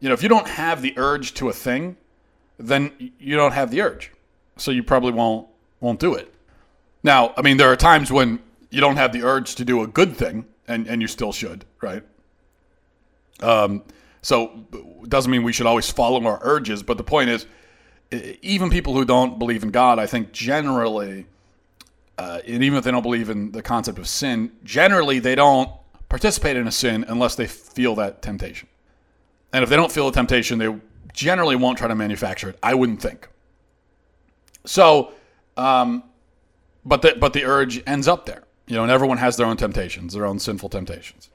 You 0.00 0.08
know, 0.08 0.14
if 0.14 0.22
you 0.22 0.28
don't 0.28 0.48
have 0.48 0.82
the 0.82 0.94
urge 0.96 1.34
to 1.34 1.48
a 1.48 1.52
thing, 1.52 1.96
then 2.58 3.12
you 3.18 3.36
don't 3.36 3.52
have 3.52 3.70
the 3.70 3.80
urge. 3.82 4.12
So 4.56 4.70
you 4.70 4.82
probably 4.82 5.12
won't 5.12 5.48
won't 5.80 5.98
do 5.98 6.14
it. 6.14 6.32
Now, 7.02 7.34
I 7.36 7.42
mean, 7.42 7.56
there 7.56 7.70
are 7.72 7.76
times 7.76 8.12
when 8.12 8.38
you 8.70 8.80
don't 8.80 8.96
have 8.96 9.12
the 9.12 9.22
urge 9.22 9.56
to 9.56 9.64
do 9.64 9.82
a 9.82 9.86
good 9.86 10.16
thing, 10.16 10.46
and, 10.68 10.86
and 10.86 11.02
you 11.02 11.08
still 11.08 11.32
should, 11.32 11.64
right? 11.80 12.04
Um, 13.40 13.82
so 14.22 14.64
doesn't 15.08 15.30
mean 15.30 15.42
we 15.42 15.52
should 15.52 15.66
always 15.66 15.90
follow 15.90 16.24
our 16.24 16.38
urges, 16.42 16.82
but 16.82 16.96
the 16.96 17.04
point 17.04 17.30
is, 17.30 17.46
even 18.42 18.70
people 18.70 18.94
who 18.94 19.04
don't 19.04 19.38
believe 19.38 19.62
in 19.62 19.70
God, 19.70 19.98
I 19.98 20.06
think 20.06 20.32
generally, 20.32 21.26
uh, 22.18 22.40
and 22.46 22.62
even 22.62 22.78
if 22.78 22.84
they 22.84 22.90
don't 22.90 23.02
believe 23.02 23.30
in 23.30 23.50
the 23.52 23.62
concept 23.62 23.98
of 23.98 24.06
sin, 24.06 24.52
generally 24.62 25.18
they 25.18 25.34
don't 25.34 25.70
participate 26.08 26.56
in 26.56 26.68
a 26.68 26.72
sin 26.72 27.04
unless 27.08 27.34
they 27.34 27.46
feel 27.46 27.94
that 27.96 28.22
temptation. 28.22 28.68
And 29.52 29.64
if 29.64 29.70
they 29.70 29.76
don't 29.76 29.90
feel 29.90 30.06
the 30.06 30.12
temptation, 30.12 30.58
they 30.58 30.74
generally 31.12 31.56
won't 31.56 31.78
try 31.78 31.88
to 31.88 31.94
manufacture 31.94 32.48
it. 32.48 32.58
I 32.62 32.74
wouldn't 32.74 33.02
think. 33.02 33.28
So, 34.64 35.12
um, 35.56 36.04
but 36.84 37.02
the 37.02 37.16
but 37.18 37.32
the 37.32 37.44
urge 37.44 37.82
ends 37.86 38.08
up 38.08 38.26
there, 38.26 38.44
you 38.66 38.76
know, 38.76 38.82
and 38.82 38.92
everyone 38.92 39.18
has 39.18 39.36
their 39.36 39.46
own 39.46 39.56
temptations, 39.56 40.14
their 40.14 40.26
own 40.26 40.38
sinful 40.38 40.68
temptations. 40.68 41.30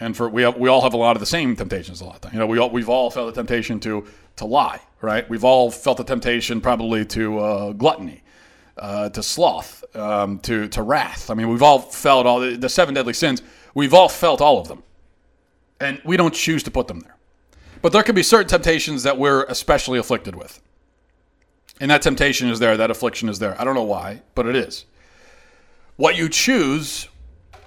And 0.00 0.16
for 0.16 0.28
we 0.28 0.42
have, 0.42 0.56
we 0.56 0.68
all 0.68 0.82
have 0.82 0.94
a 0.94 0.96
lot 0.96 1.16
of 1.16 1.20
the 1.20 1.26
same 1.26 1.56
temptations 1.56 2.00
a 2.00 2.04
lot 2.04 2.16
of 2.16 2.20
times. 2.20 2.34
You 2.34 2.40
know, 2.40 2.46
we 2.46 2.58
all, 2.58 2.70
we've 2.70 2.88
all 2.88 3.10
felt 3.10 3.34
the 3.34 3.40
temptation 3.40 3.80
to 3.80 4.06
to 4.36 4.44
lie, 4.44 4.80
right? 5.00 5.28
We've 5.28 5.44
all 5.44 5.70
felt 5.70 5.96
the 5.98 6.04
temptation 6.04 6.60
probably 6.60 7.04
to 7.06 7.38
uh, 7.38 7.72
gluttony, 7.72 8.22
uh, 8.76 9.08
to 9.10 9.22
sloth, 9.22 9.84
um, 9.96 10.38
to 10.40 10.68
to 10.68 10.82
wrath. 10.82 11.30
I 11.30 11.34
mean, 11.34 11.48
we've 11.48 11.62
all 11.62 11.80
felt 11.80 12.26
all 12.26 12.40
the, 12.40 12.56
the 12.56 12.68
seven 12.68 12.94
deadly 12.94 13.12
sins. 13.12 13.42
We've 13.74 13.94
all 13.94 14.08
felt 14.08 14.40
all 14.40 14.60
of 14.60 14.68
them, 14.68 14.84
and 15.80 16.00
we 16.04 16.16
don't 16.16 16.34
choose 16.34 16.62
to 16.64 16.70
put 16.70 16.86
them 16.86 17.00
there. 17.00 17.17
But 17.80 17.92
there 17.92 18.02
can 18.02 18.14
be 18.14 18.22
certain 18.22 18.48
temptations 18.48 19.02
that 19.04 19.18
we're 19.18 19.44
especially 19.44 19.98
afflicted 19.98 20.34
with, 20.34 20.60
and 21.80 21.90
that 21.90 22.02
temptation 22.02 22.48
is 22.48 22.58
there. 22.58 22.76
That 22.76 22.90
affliction 22.90 23.28
is 23.28 23.38
there. 23.38 23.60
I 23.60 23.64
don't 23.64 23.74
know 23.74 23.84
why, 23.84 24.22
but 24.34 24.46
it 24.46 24.56
is. 24.56 24.84
What 25.96 26.16
you 26.16 26.28
choose 26.28 27.08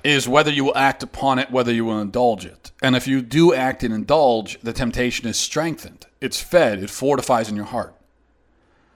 is 0.04 0.28
whether 0.28 0.52
you 0.52 0.64
will 0.64 0.78
act 0.78 1.04
upon 1.04 1.40
it, 1.40 1.52
whether 1.52 1.72
you 1.72 1.86
will 1.86 2.00
indulge 2.00 2.46
it. 2.46 2.72
And 2.82 2.96
if 2.96 3.08
you 3.08 3.22
do 3.22 3.54
act 3.54 3.84
and 3.84 3.94
indulge, 3.94 4.60
the 4.62 4.74
temptation 4.74 5.28
is 5.28 5.38
strengthened, 5.38 6.08
it's 6.20 6.40
fed, 6.40 6.82
it 6.82 6.90
fortifies 6.90 7.50
in 7.50 7.56
your 7.56 7.66
heart. 7.66 7.96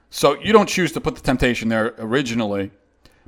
So 0.10 0.40
you 0.40 0.54
don't 0.54 0.70
choose 0.70 0.92
to 0.94 1.02
put 1.02 1.16
the 1.16 1.22
temptation 1.22 1.70
there 1.70 1.94
originally, 1.98 2.72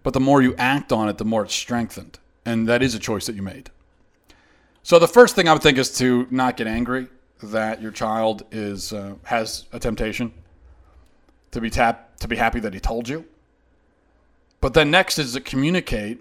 but 0.04 0.14
the 0.14 0.20
more 0.20 0.42
you 0.42 0.56
act 0.58 0.92
on 0.92 1.10
it, 1.10 1.18
the 1.18 1.26
more 1.26 1.44
it's 1.44 1.54
strengthened. 1.54 2.18
And 2.46 2.68
that 2.68 2.82
is 2.82 2.96
a 2.96 3.00
choice 3.00 3.26
that 3.26 3.36
you 3.36 3.42
made. 3.42 3.70
So 4.82 4.98
the 4.98 5.08
first 5.08 5.36
thing 5.36 5.50
I 5.50 5.54
would 5.54 5.62
think 5.62 5.78
is 5.78 5.96
to 5.98 6.28
not 6.32 6.56
get 6.56 6.66
angry 6.66 7.10
that 7.42 7.82
your 7.82 7.92
child 7.92 8.44
is 8.52 8.94
uh, 8.94 9.16
has 9.24 9.66
a 9.72 9.80
temptation. 9.80 10.34
To 11.52 11.62
be 11.62 11.70
tap 11.70 12.18
to 12.20 12.28
be 12.28 12.36
happy 12.36 12.60
that 12.60 12.74
he 12.74 12.80
told 12.80 13.08
you. 13.08 13.26
But 14.60 14.74
then 14.74 14.92
next 14.92 15.20
is 15.20 15.34
to 15.34 15.42
communicate 15.42 16.20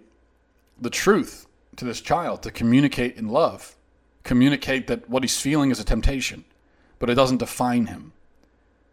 the 0.81 0.90
truth 0.90 1.46
to 1.76 1.85
this 1.85 2.00
child, 2.00 2.42
to 2.42 2.50
communicate 2.50 3.16
in 3.16 3.29
love, 3.29 3.76
communicate 4.24 4.87
that 4.87 5.09
what 5.09 5.22
he's 5.22 5.40
feeling 5.40 5.70
is 5.70 5.81
a 5.81 5.85
temptation, 5.85 6.44
but 6.98 7.11
it 7.11 7.14
doesn't 7.14 7.38
define 7.38 7.87
him. 7.87 8.12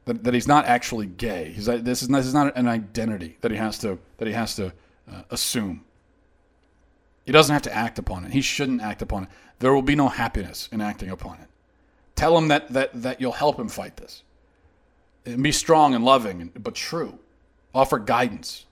that, 0.06 0.24
that 0.24 0.34
he's 0.34 0.48
not 0.48 0.66
actually 0.66 1.06
gay. 1.06 1.52
He's 1.54 1.66
this 1.66 2.02
is 2.02 2.10
not, 2.10 2.18
this 2.20 2.28
is 2.28 2.34
not 2.34 2.56
an 2.58 2.68
identity 2.68 3.38
that 3.42 3.52
he 3.52 3.58
has 3.58 3.78
to 3.80 4.00
that 4.18 4.28
he 4.28 4.34
has 4.34 4.56
to 4.56 4.74
uh, 5.12 5.24
assume. 5.30 5.84
He 7.26 7.32
doesn't 7.32 7.54
have 7.54 7.62
to 7.64 7.74
act 7.74 8.00
upon 8.00 8.26
it. 8.26 8.34
He 8.34 8.42
shouldn't 8.42 8.82
act 8.82 9.02
upon 9.02 9.24
it. 9.24 9.30
There 9.60 9.74
will 9.74 9.82
be 9.82 9.96
no 9.96 10.10
happiness 10.10 10.68
in 10.72 10.82
acting 10.82 11.10
upon 11.10 11.38
it. 11.40 11.48
Tell 12.16 12.38
him 12.38 12.48
that 12.50 12.70
that 12.74 13.02
that 13.02 13.22
you'll 13.22 13.32
help 13.32 13.60
him 13.60 13.70
fight 13.70 13.98
this. 13.98 14.24
And 15.26 15.42
be 15.42 15.52
strong 15.52 15.94
and 15.94 16.04
loving, 16.04 16.52
but 16.56 16.76
true. 16.76 17.20
Offer 17.74 18.00
guidance, 18.00 18.66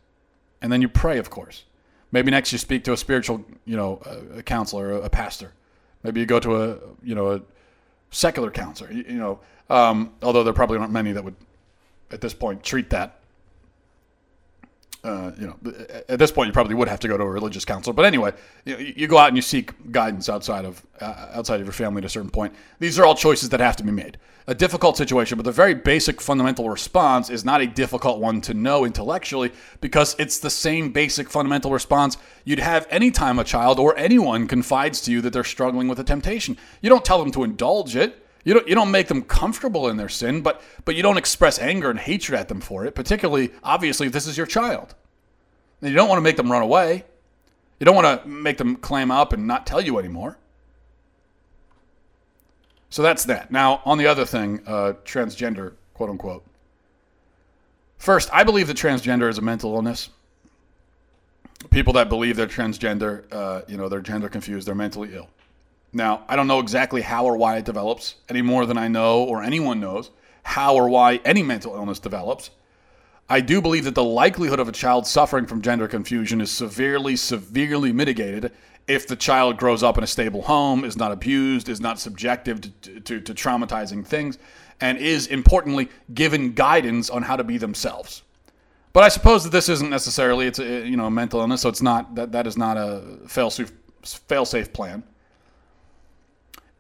and 0.61 0.71
then 0.71 0.81
you 0.81 0.89
pray, 0.89 1.17
of 1.17 1.29
course. 1.29 1.63
Maybe 2.11 2.29
next 2.29 2.51
you 2.51 2.57
speak 2.57 2.83
to 2.83 2.93
a 2.93 2.97
spiritual, 2.97 3.45
you 3.65 3.77
know, 3.77 4.01
a, 4.35 4.43
counselor, 4.43 4.91
a, 4.91 5.01
a 5.03 5.09
pastor. 5.09 5.53
Maybe 6.03 6.19
you 6.19 6.25
go 6.25 6.39
to 6.41 6.61
a, 6.61 6.77
you 7.01 7.15
know, 7.15 7.31
a 7.31 7.41
secular 8.09 8.51
counselor. 8.51 8.91
You, 8.91 9.05
you 9.07 9.17
know, 9.17 9.39
um, 9.69 10.13
although 10.21 10.43
there 10.43 10.53
probably 10.53 10.77
aren't 10.77 10.91
many 10.91 11.13
that 11.13 11.23
would, 11.23 11.35
at 12.11 12.19
this 12.19 12.33
point, 12.33 12.63
treat 12.63 12.89
that. 12.89 13.20
Uh, 15.03 15.31
you 15.39 15.47
know, 15.47 15.73
at 16.09 16.19
this 16.19 16.31
point, 16.31 16.47
you 16.47 16.53
probably 16.53 16.75
would 16.75 16.87
have 16.87 16.99
to 16.99 17.07
go 17.07 17.17
to 17.17 17.23
a 17.23 17.29
religious 17.29 17.65
counselor. 17.65 17.93
But 17.93 18.05
anyway, 18.05 18.33
you, 18.65 18.77
you 18.77 19.07
go 19.07 19.17
out 19.17 19.29
and 19.29 19.35
you 19.35 19.41
seek 19.41 19.91
guidance 19.91 20.29
outside 20.29 20.63
of 20.63 20.85
uh, 20.99 21.29
outside 21.33 21.59
of 21.59 21.65
your 21.65 21.73
family 21.73 21.99
at 22.01 22.05
a 22.05 22.09
certain 22.09 22.29
point. 22.29 22.53
These 22.79 22.99
are 22.99 23.05
all 23.05 23.15
choices 23.15 23.49
that 23.49 23.59
have 23.59 23.75
to 23.77 23.83
be 23.83 23.91
made. 23.91 24.19
A 24.47 24.53
difficult 24.53 24.97
situation, 24.97 25.37
but 25.37 25.45
the 25.45 25.51
very 25.51 25.73
basic 25.73 26.19
fundamental 26.19 26.69
response 26.69 27.29
is 27.29 27.45
not 27.45 27.61
a 27.61 27.67
difficult 27.67 28.19
one 28.19 28.41
to 28.41 28.53
know 28.53 28.85
intellectually 28.85 29.51
because 29.81 30.15
it's 30.19 30.39
the 30.39 30.49
same 30.49 30.91
basic 30.91 31.29
fundamental 31.29 31.71
response 31.71 32.17
you'd 32.43 32.59
have 32.59 32.87
anytime 32.89 33.39
a 33.39 33.43
child 33.43 33.79
or 33.79 33.95
anyone 33.97 34.47
confides 34.47 35.01
to 35.01 35.11
you 35.11 35.21
that 35.21 35.31
they're 35.31 35.43
struggling 35.43 35.87
with 35.87 35.99
a 35.99 36.03
temptation. 36.03 36.57
You 36.81 36.89
don't 36.89 37.05
tell 37.05 37.19
them 37.19 37.31
to 37.31 37.43
indulge 37.43 37.95
it. 37.95 38.25
You 38.43 38.55
don't, 38.55 38.67
you 38.67 38.75
don't 38.75 38.91
make 38.91 39.07
them 39.07 39.21
comfortable 39.21 39.87
in 39.89 39.97
their 39.97 40.09
sin, 40.09 40.41
but, 40.41 40.61
but 40.83 40.95
you 40.95 41.03
don't 41.03 41.17
express 41.17 41.59
anger 41.59 41.89
and 41.89 41.99
hatred 41.99 42.39
at 42.39 42.47
them 42.47 42.59
for 42.59 42.85
it, 42.85 42.95
particularly, 42.95 43.51
obviously, 43.63 44.07
if 44.07 44.13
this 44.13 44.27
is 44.27 44.37
your 44.37 44.47
child. 44.47 44.95
And 45.81 45.89
you 45.89 45.95
don't 45.95 46.09
want 46.09 46.17
to 46.17 46.23
make 46.23 46.37
them 46.37 46.51
run 46.51 46.61
away. 46.61 47.05
You 47.79 47.85
don't 47.85 47.95
want 47.95 48.21
to 48.21 48.27
make 48.27 48.57
them 48.57 48.75
clam 48.75 49.11
up 49.11 49.33
and 49.33 49.47
not 49.47 49.65
tell 49.65 49.81
you 49.81 49.97
anymore. 49.97 50.37
So 52.89 53.01
that's 53.01 53.25
that. 53.25 53.51
Now, 53.51 53.81
on 53.85 53.97
the 53.97 54.07
other 54.07 54.25
thing, 54.25 54.61
uh, 54.67 54.93
transgender, 55.05 55.73
quote 55.93 56.09
unquote. 56.09 56.45
First, 57.97 58.29
I 58.33 58.43
believe 58.43 58.67
that 58.67 58.77
transgender 58.77 59.29
is 59.29 59.37
a 59.37 59.41
mental 59.41 59.73
illness. 59.75 60.09
People 61.69 61.93
that 61.93 62.09
believe 62.09 62.35
they're 62.35 62.47
transgender, 62.47 63.23
uh, 63.31 63.61
you 63.67 63.77
know, 63.77 63.87
they're 63.87 64.01
gender 64.01 64.27
confused, 64.27 64.67
they're 64.67 64.75
mentally 64.75 65.13
ill. 65.13 65.29
Now, 65.93 66.23
I 66.27 66.35
don't 66.35 66.47
know 66.47 66.59
exactly 66.59 67.01
how 67.01 67.25
or 67.25 67.35
why 67.35 67.57
it 67.57 67.65
develops 67.65 68.15
any 68.29 68.41
more 68.41 68.65
than 68.65 68.77
I 68.77 68.87
know 68.87 69.23
or 69.23 69.43
anyone 69.43 69.79
knows 69.79 70.09
how 70.43 70.75
or 70.75 70.89
why 70.89 71.19
any 71.25 71.43
mental 71.43 71.75
illness 71.75 71.99
develops. 71.99 72.49
I 73.29 73.41
do 73.41 73.61
believe 73.61 73.85
that 73.85 73.95
the 73.95 74.03
likelihood 74.03 74.59
of 74.59 74.67
a 74.67 74.73
child 74.73 75.07
suffering 75.07 75.45
from 75.45 75.61
gender 75.61 75.87
confusion 75.87 76.41
is 76.41 76.51
severely, 76.51 77.15
severely 77.15 77.91
mitigated 77.93 78.51
if 78.87 79.07
the 79.07 79.15
child 79.15 79.57
grows 79.57 79.83
up 79.83 79.97
in 79.97 80.03
a 80.03 80.07
stable 80.07 80.41
home, 80.41 80.83
is 80.83 80.97
not 80.97 81.11
abused, 81.11 81.69
is 81.69 81.79
not 81.79 81.99
subjective 81.99 82.59
to, 82.61 82.99
to, 82.99 83.21
to 83.21 83.33
traumatizing 83.33 84.05
things, 84.05 84.37
and 84.81 84.97
is 84.97 85.27
importantly 85.27 85.89
given 86.13 86.53
guidance 86.53 87.09
on 87.09 87.21
how 87.23 87.35
to 87.35 87.43
be 87.43 87.57
themselves. 87.57 88.23
But 88.91 89.03
I 89.03 89.07
suppose 89.07 89.43
that 89.45 89.51
this 89.51 89.69
isn't 89.69 89.89
necessarily 89.89 90.47
it's 90.47 90.59
a 90.59 90.85
you 90.85 90.97
know 90.97 91.05
a 91.05 91.11
mental 91.11 91.39
illness, 91.39 91.61
so 91.61 91.69
it's 91.69 91.81
not 91.81 92.15
that 92.15 92.33
that 92.33 92.45
is 92.47 92.57
not 92.57 92.75
a 92.75 93.01
fail 93.27 93.49
safe 93.49 94.73
plan. 94.73 95.03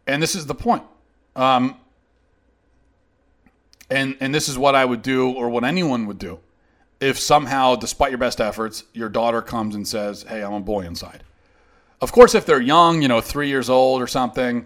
And 0.07 0.21
this 0.21 0.35
is 0.35 0.45
the 0.45 0.55
point. 0.55 0.83
Um, 1.35 1.77
and 3.89 4.15
and 4.19 4.33
this 4.33 4.47
is 4.47 4.57
what 4.57 4.75
I 4.75 4.85
would 4.85 5.01
do, 5.01 5.31
or 5.31 5.49
what 5.49 5.63
anyone 5.63 6.07
would 6.07 6.17
do, 6.17 6.39
if 6.99 7.19
somehow, 7.19 7.75
despite 7.75 8.11
your 8.11 8.17
best 8.17 8.39
efforts, 8.39 8.85
your 8.93 9.09
daughter 9.09 9.41
comes 9.41 9.75
and 9.75 9.87
says, 9.87 10.23
"Hey, 10.23 10.41
I'm 10.43 10.53
a 10.53 10.59
boy 10.61 10.81
inside." 10.81 11.23
Of 11.99 12.11
course, 12.11 12.33
if 12.33 12.45
they're 12.45 12.61
young, 12.61 13.01
you 13.01 13.07
know, 13.07 13.21
three 13.21 13.47
years 13.47 13.69
old 13.69 14.01
or 14.01 14.07
something, 14.07 14.65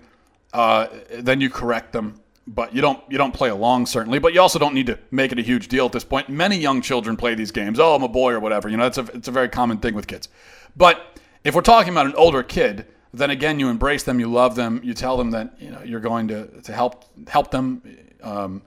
uh, 0.53 0.87
then 1.19 1.41
you 1.41 1.49
correct 1.49 1.91
them. 1.91 2.21
But 2.47 2.75
you 2.75 2.81
don't 2.81 3.01
you 3.09 3.17
don't 3.17 3.33
play 3.33 3.49
along 3.49 3.87
certainly. 3.87 4.19
But 4.19 4.33
you 4.33 4.41
also 4.41 4.59
don't 4.59 4.75
need 4.75 4.85
to 4.85 4.99
make 5.09 5.31
it 5.31 5.39
a 5.39 5.41
huge 5.41 5.67
deal 5.67 5.87
at 5.87 5.91
this 5.91 6.03
point. 6.03 6.29
Many 6.29 6.57
young 6.57 6.81
children 6.81 7.17
play 7.17 7.33
these 7.33 7.51
games. 7.51 7.79
Oh, 7.79 7.95
I'm 7.95 8.03
a 8.03 8.07
boy 8.07 8.33
or 8.33 8.39
whatever. 8.39 8.69
You 8.69 8.77
know, 8.77 8.85
it's 8.85 8.99
a 8.99 9.05
it's 9.13 9.27
a 9.27 9.31
very 9.31 9.49
common 9.49 9.79
thing 9.79 9.95
with 9.95 10.05
kids. 10.05 10.29
But 10.77 11.19
if 11.43 11.55
we're 11.55 11.61
talking 11.61 11.91
about 11.91 12.05
an 12.05 12.13
older 12.15 12.43
kid, 12.43 12.85
then 13.17 13.29
again, 13.29 13.59
you 13.59 13.69
embrace 13.69 14.03
them, 14.03 14.19
you 14.19 14.27
love 14.27 14.55
them, 14.55 14.81
you 14.83 14.93
tell 14.93 15.17
them 15.17 15.31
that 15.31 15.55
you 15.59 15.71
know 15.71 15.81
you're 15.83 15.99
going 15.99 16.27
to 16.27 16.47
to 16.61 16.73
help 16.73 17.05
help 17.27 17.51
them. 17.51 17.81
Um, 18.21 18.61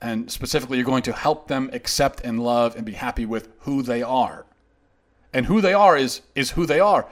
and 0.00 0.30
specifically, 0.30 0.78
you're 0.78 0.86
going 0.86 1.02
to 1.04 1.12
help 1.12 1.48
them 1.48 1.70
accept 1.72 2.20
and 2.22 2.40
love 2.40 2.76
and 2.76 2.86
be 2.86 2.92
happy 2.92 3.26
with 3.26 3.48
who 3.60 3.82
they 3.82 4.02
are. 4.02 4.46
And 5.32 5.46
who 5.46 5.60
they 5.60 5.74
are 5.74 5.96
is 5.96 6.22
is 6.34 6.52
who 6.52 6.66
they 6.66 6.80
are, 6.80 7.06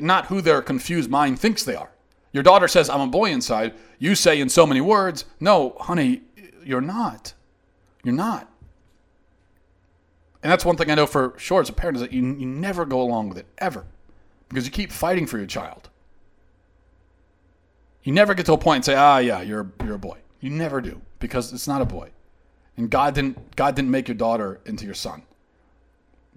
not 0.00 0.26
who 0.26 0.40
their 0.40 0.62
confused 0.62 1.10
mind 1.10 1.38
thinks 1.38 1.64
they 1.64 1.74
are. 1.74 1.90
Your 2.32 2.42
daughter 2.42 2.68
says, 2.68 2.88
"I'm 2.88 3.00
a 3.00 3.06
boy 3.06 3.30
inside." 3.30 3.74
You 3.98 4.14
say 4.14 4.40
in 4.40 4.48
so 4.48 4.66
many 4.66 4.80
words, 4.80 5.24
"No, 5.40 5.76
honey, 5.80 6.22
you're 6.64 6.80
not. 6.80 7.34
You're 8.04 8.14
not." 8.14 8.48
And 10.42 10.52
that's 10.52 10.64
one 10.64 10.76
thing 10.76 10.90
I 10.90 10.94
know 10.94 11.06
for 11.06 11.34
sure 11.36 11.60
as 11.60 11.68
a 11.68 11.72
parent 11.72 11.96
is 11.96 12.02
that 12.02 12.12
you, 12.12 12.22
you 12.22 12.46
never 12.46 12.84
go 12.84 13.00
along 13.00 13.28
with 13.28 13.38
it 13.38 13.46
ever, 13.58 13.84
because 14.48 14.64
you 14.64 14.70
keep 14.70 14.92
fighting 14.92 15.26
for 15.26 15.36
your 15.36 15.46
child. 15.46 15.87
You 18.08 18.14
never 18.14 18.32
get 18.32 18.46
to 18.46 18.54
a 18.54 18.56
point 18.56 18.76
and 18.76 18.84
say, 18.86 18.94
"Ah, 18.94 19.18
yeah, 19.18 19.42
you're 19.42 19.70
you're 19.84 19.96
a 19.96 19.98
boy." 19.98 20.16
You 20.40 20.48
never 20.48 20.80
do 20.80 21.02
because 21.18 21.52
it's 21.52 21.68
not 21.68 21.82
a 21.82 21.84
boy. 21.84 22.08
And 22.78 22.88
God 22.88 23.14
didn't 23.14 23.54
God 23.54 23.76
didn't 23.76 23.90
make 23.90 24.08
your 24.08 24.14
daughter 24.14 24.60
into 24.64 24.86
your 24.86 24.94
son. 24.94 25.24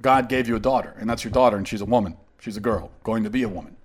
God 0.01 0.27
gave 0.27 0.49
you 0.49 0.57
a 0.57 0.59
daughter, 0.59 0.93
and 0.99 1.09
that's 1.09 1.23
your 1.23 1.31
daughter, 1.31 1.55
and 1.55 1.65
she's 1.65 1.79
a 1.79 1.85
woman. 1.85 2.17
She's 2.41 2.57
a 2.57 2.59
girl, 2.59 2.91
going 3.05 3.23
to 3.23 3.29
be 3.29 3.43
a 3.43 3.47
woman. 3.47 3.77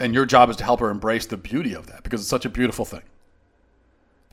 And 0.00 0.14
your 0.14 0.24
job 0.24 0.48
is 0.48 0.56
to 0.56 0.64
help 0.64 0.80
her 0.80 0.88
embrace 0.88 1.26
the 1.26 1.36
beauty 1.36 1.74
of 1.74 1.86
that 1.88 2.02
because 2.02 2.22
it's 2.22 2.30
such 2.30 2.46
a 2.46 2.48
beautiful 2.48 2.86
thing. 2.86 3.02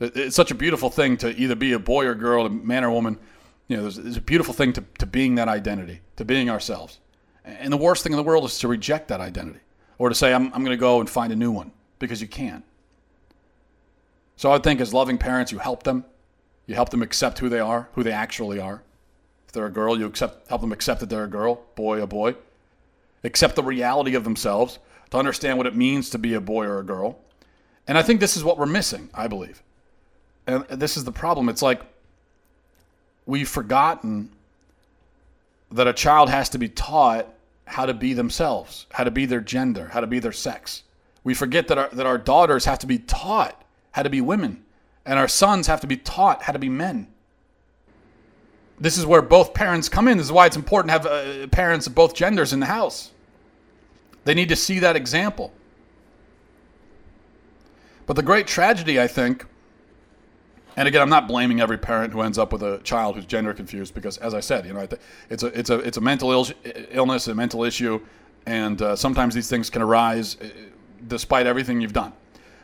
It's 0.00 0.34
such 0.34 0.50
a 0.50 0.54
beautiful 0.54 0.88
thing 0.88 1.18
to 1.18 1.36
either 1.38 1.56
be 1.56 1.74
a 1.74 1.78
boy 1.78 2.06
or 2.06 2.14
girl, 2.14 2.46
a 2.46 2.48
man 2.48 2.84
or 2.84 2.90
woman. 2.90 3.18
You 3.68 3.76
know, 3.76 3.82
there's, 3.82 3.96
there's 3.96 4.16
a 4.16 4.22
beautiful 4.22 4.54
thing 4.54 4.72
to, 4.72 4.84
to 4.98 5.04
being 5.04 5.34
that 5.34 5.48
identity, 5.48 6.00
to 6.16 6.24
being 6.24 6.48
ourselves. 6.48 7.00
And 7.44 7.70
the 7.70 7.76
worst 7.76 8.02
thing 8.02 8.12
in 8.12 8.16
the 8.16 8.22
world 8.22 8.46
is 8.46 8.58
to 8.60 8.68
reject 8.68 9.08
that 9.08 9.20
identity 9.20 9.60
or 9.98 10.08
to 10.08 10.14
say, 10.14 10.32
I'm, 10.32 10.46
I'm 10.46 10.64
going 10.64 10.76
to 10.76 10.76
go 10.76 11.00
and 11.00 11.08
find 11.08 11.32
a 11.32 11.36
new 11.36 11.50
one 11.50 11.72
because 11.98 12.20
you 12.20 12.28
can. 12.28 12.62
So 14.36 14.50
I 14.50 14.54
would 14.54 14.62
think 14.62 14.80
as 14.80 14.92
loving 14.92 15.18
parents, 15.18 15.50
you 15.50 15.58
help 15.58 15.82
them. 15.82 16.04
You 16.66 16.74
help 16.74 16.90
them 16.90 17.02
accept 17.02 17.38
who 17.38 17.48
they 17.48 17.60
are, 17.60 17.88
who 17.94 18.02
they 18.02 18.12
actually 18.12 18.58
are. 18.60 18.82
If 19.46 19.52
they're 19.52 19.66
a 19.66 19.72
girl, 19.72 19.98
you 19.98 20.06
accept, 20.06 20.48
help 20.48 20.60
them 20.60 20.72
accept 20.72 21.00
that 21.00 21.08
they're 21.08 21.24
a 21.24 21.28
girl, 21.28 21.62
boy, 21.74 22.02
a 22.02 22.06
boy. 22.06 22.34
Accept 23.24 23.56
the 23.56 23.62
reality 23.62 24.14
of 24.14 24.24
themselves, 24.24 24.78
to 25.10 25.16
understand 25.16 25.58
what 25.58 25.66
it 25.66 25.74
means 25.74 26.10
to 26.10 26.18
be 26.18 26.34
a 26.34 26.40
boy 26.40 26.66
or 26.66 26.80
a 26.80 26.84
girl. 26.84 27.18
And 27.86 27.96
I 27.96 28.02
think 28.02 28.20
this 28.20 28.36
is 28.36 28.44
what 28.44 28.58
we're 28.58 28.66
missing, 28.66 29.08
I 29.14 29.28
believe. 29.28 29.62
And 30.46 30.64
this 30.68 30.96
is 30.96 31.04
the 31.04 31.12
problem. 31.12 31.48
It's 31.48 31.62
like 31.62 31.80
we've 33.24 33.48
forgotten 33.48 34.30
that 35.70 35.86
a 35.86 35.92
child 35.92 36.28
has 36.30 36.48
to 36.50 36.58
be 36.58 36.68
taught 36.68 37.28
how 37.66 37.84
to 37.84 37.94
be 37.94 38.14
themselves, 38.14 38.86
how 38.92 39.04
to 39.04 39.10
be 39.10 39.26
their 39.26 39.40
gender, 39.40 39.88
how 39.88 40.00
to 40.00 40.06
be 40.06 40.18
their 40.18 40.32
sex. 40.32 40.82
We 41.24 41.34
forget 41.34 41.68
that 41.68 41.78
our, 41.78 41.88
that 41.90 42.06
our 42.06 42.18
daughters 42.18 42.64
have 42.64 42.78
to 42.80 42.86
be 42.86 42.98
taught 42.98 43.62
how 43.90 44.02
to 44.02 44.10
be 44.10 44.20
women, 44.20 44.64
and 45.04 45.18
our 45.18 45.28
sons 45.28 45.66
have 45.66 45.80
to 45.80 45.86
be 45.86 45.96
taught 45.96 46.42
how 46.42 46.52
to 46.52 46.58
be 46.58 46.68
men. 46.68 47.08
This 48.78 48.98
is 48.98 49.06
where 49.06 49.22
both 49.22 49.54
parents 49.54 49.88
come 49.88 50.06
in. 50.06 50.18
This 50.18 50.26
is 50.26 50.32
why 50.32 50.46
it's 50.46 50.56
important 50.56 50.90
to 50.90 50.92
have 50.92 51.06
uh, 51.06 51.46
parents 51.48 51.86
of 51.86 51.94
both 51.94 52.14
genders 52.14 52.52
in 52.52 52.60
the 52.60 52.66
house. 52.66 53.10
They 54.24 54.34
need 54.34 54.50
to 54.50 54.56
see 54.56 54.80
that 54.80 54.96
example. 54.96 55.52
But 58.06 58.16
the 58.16 58.22
great 58.22 58.46
tragedy, 58.46 59.00
I 59.00 59.06
think, 59.06 59.46
and 60.76 60.86
again, 60.86 61.00
I'm 61.00 61.08
not 61.08 61.26
blaming 61.26 61.60
every 61.60 61.78
parent 61.78 62.12
who 62.12 62.20
ends 62.20 62.36
up 62.36 62.52
with 62.52 62.62
a 62.62 62.78
child 62.84 63.16
who's 63.16 63.24
gender 63.24 63.54
confused 63.54 63.94
because, 63.94 64.18
as 64.18 64.34
I 64.34 64.40
said, 64.40 64.66
you 64.66 64.74
know, 64.74 64.86
it's 65.30 65.42
a 65.42 65.58
it's 65.58 65.70
a 65.70 65.78
it's 65.78 65.96
a 65.96 66.00
mental 66.02 66.30
Ill- 66.30 66.48
illness, 66.90 67.28
a 67.28 67.34
mental 67.34 67.64
issue, 67.64 68.00
and 68.44 68.80
uh, 68.82 68.94
sometimes 68.94 69.34
these 69.34 69.48
things 69.48 69.70
can 69.70 69.80
arise 69.80 70.36
uh, 70.40 70.48
despite 71.08 71.46
everything 71.46 71.80
you've 71.80 71.94
done. 71.94 72.12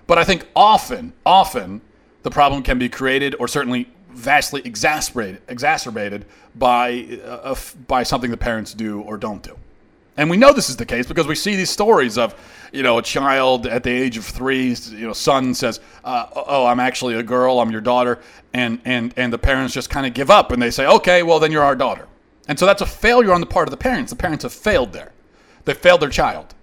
But 0.07 0.19
I 0.19 0.25
think 0.25 0.47
often, 0.55 1.15
often, 1.25 1.81
the 2.23 2.31
problem 2.31 2.63
can 2.63 2.79
be 2.79 2.89
created 2.89 3.35
or 3.39 3.49
certainly 3.49 3.89
vastly 4.11 4.61
exacerbated, 4.65 5.41
exacerbated 5.49 6.27
by 6.55 7.19
uh, 7.25 7.55
by 7.89 8.03
something 8.03 8.31
the 8.31 8.37
parents 8.37 8.75
do 8.75 9.01
or 9.01 9.17
don't 9.17 9.43
do. 9.43 9.57
And 10.23 10.31
we 10.31 10.37
know 10.37 10.53
this 10.53 10.71
is 10.71 10.77
the 10.77 10.87
case 10.87 11.05
because 11.05 11.27
we 11.27 11.35
see 11.35 11.57
these 11.57 11.71
stories 11.71 12.17
of, 12.17 12.37
you 12.73 12.85
know, 12.85 12.97
a 12.99 13.03
child 13.03 13.67
at 13.67 13.83
the 13.83 13.91
age 13.91 14.17
of 14.17 14.25
three, 14.25 14.69
you 14.91 15.05
know, 15.05 15.13
son 15.13 15.53
says, 15.53 15.81
uh, 16.05 16.27
"Oh, 16.33 16.65
I'm 16.65 16.79
actually 16.79 17.15
a 17.15 17.25
girl. 17.25 17.59
I'm 17.59 17.73
your 17.73 17.81
daughter," 17.81 18.21
and 18.55 18.81
and 18.85 19.13
and 19.17 19.33
the 19.33 19.39
parents 19.39 19.75
just 19.75 19.91
kind 19.91 20.07
of 20.07 20.15
give 20.15 20.31
up 20.31 20.53
and 20.53 20.63
they 20.63 20.71
say, 20.71 20.87
"Okay, 20.87 21.25
well 21.25 21.41
then 21.41 21.51
you're 21.51 21.65
our 21.65 21.75
daughter." 21.75 22.07
And 22.47 22.57
so 22.57 22.67
that's 22.67 22.81
a 22.81 22.87
failure 22.87 23.33
on 23.33 23.41
the 23.41 23.49
part 23.49 23.67
of 23.67 23.73
the 23.73 23.77
parents. 23.77 24.11
The 24.11 24.17
parents 24.17 24.45
have 24.45 24.53
failed 24.53 24.93
there. 24.93 25.11
They 25.65 25.75
failed 25.75 26.01
their 26.01 26.09
child. 26.09 26.55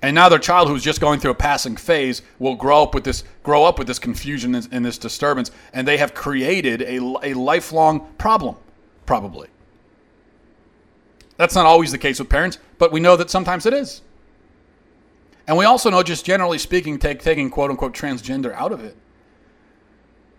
And 0.00 0.14
now 0.14 0.30
their 0.30 0.38
child 0.38 0.68
who's 0.68 0.82
just 0.82 0.98
going 0.98 1.20
through 1.20 1.32
a 1.32 1.34
passing 1.34 1.76
phase 1.76 2.22
will 2.38 2.54
grow 2.54 2.82
up 2.82 2.94
with 2.94 3.04
this 3.04 3.22
grow 3.42 3.64
up 3.64 3.78
with 3.78 3.86
this 3.86 3.98
confusion 3.98 4.54
and, 4.54 4.66
and 4.72 4.82
this 4.82 4.96
disturbance, 4.96 5.50
and 5.74 5.86
they 5.86 5.98
have 5.98 6.14
created 6.14 6.80
a, 6.80 6.96
a 7.22 7.34
lifelong 7.34 8.08
problem, 8.16 8.56
probably. 9.04 9.48
That's 11.36 11.54
not 11.54 11.66
always 11.66 11.92
the 11.92 11.98
case 11.98 12.18
with 12.18 12.28
parents, 12.28 12.58
but 12.78 12.92
we 12.92 13.00
know 13.00 13.16
that 13.16 13.30
sometimes 13.30 13.66
it 13.66 13.74
is. 13.74 14.02
And 15.46 15.56
we 15.56 15.64
also 15.64 15.90
know, 15.90 16.02
just 16.02 16.24
generally 16.24 16.58
speaking, 16.58 16.98
take, 16.98 17.22
taking 17.22 17.50
quote 17.50 17.70
unquote 17.70 17.94
transgender 17.94 18.52
out 18.54 18.72
of 18.72 18.82
it, 18.82 18.96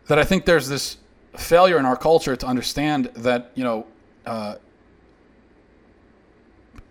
that 0.07 0.19
I 0.19 0.23
think 0.23 0.45
there's 0.45 0.67
this 0.67 0.97
failure 1.36 1.77
in 1.77 1.86
our 1.86 1.95
culture 1.95 2.36
to 2.36 2.45
understand 2.45 3.05
that, 3.15 3.51
you 3.55 3.63
know, 3.63 3.86
uh, 4.25 4.55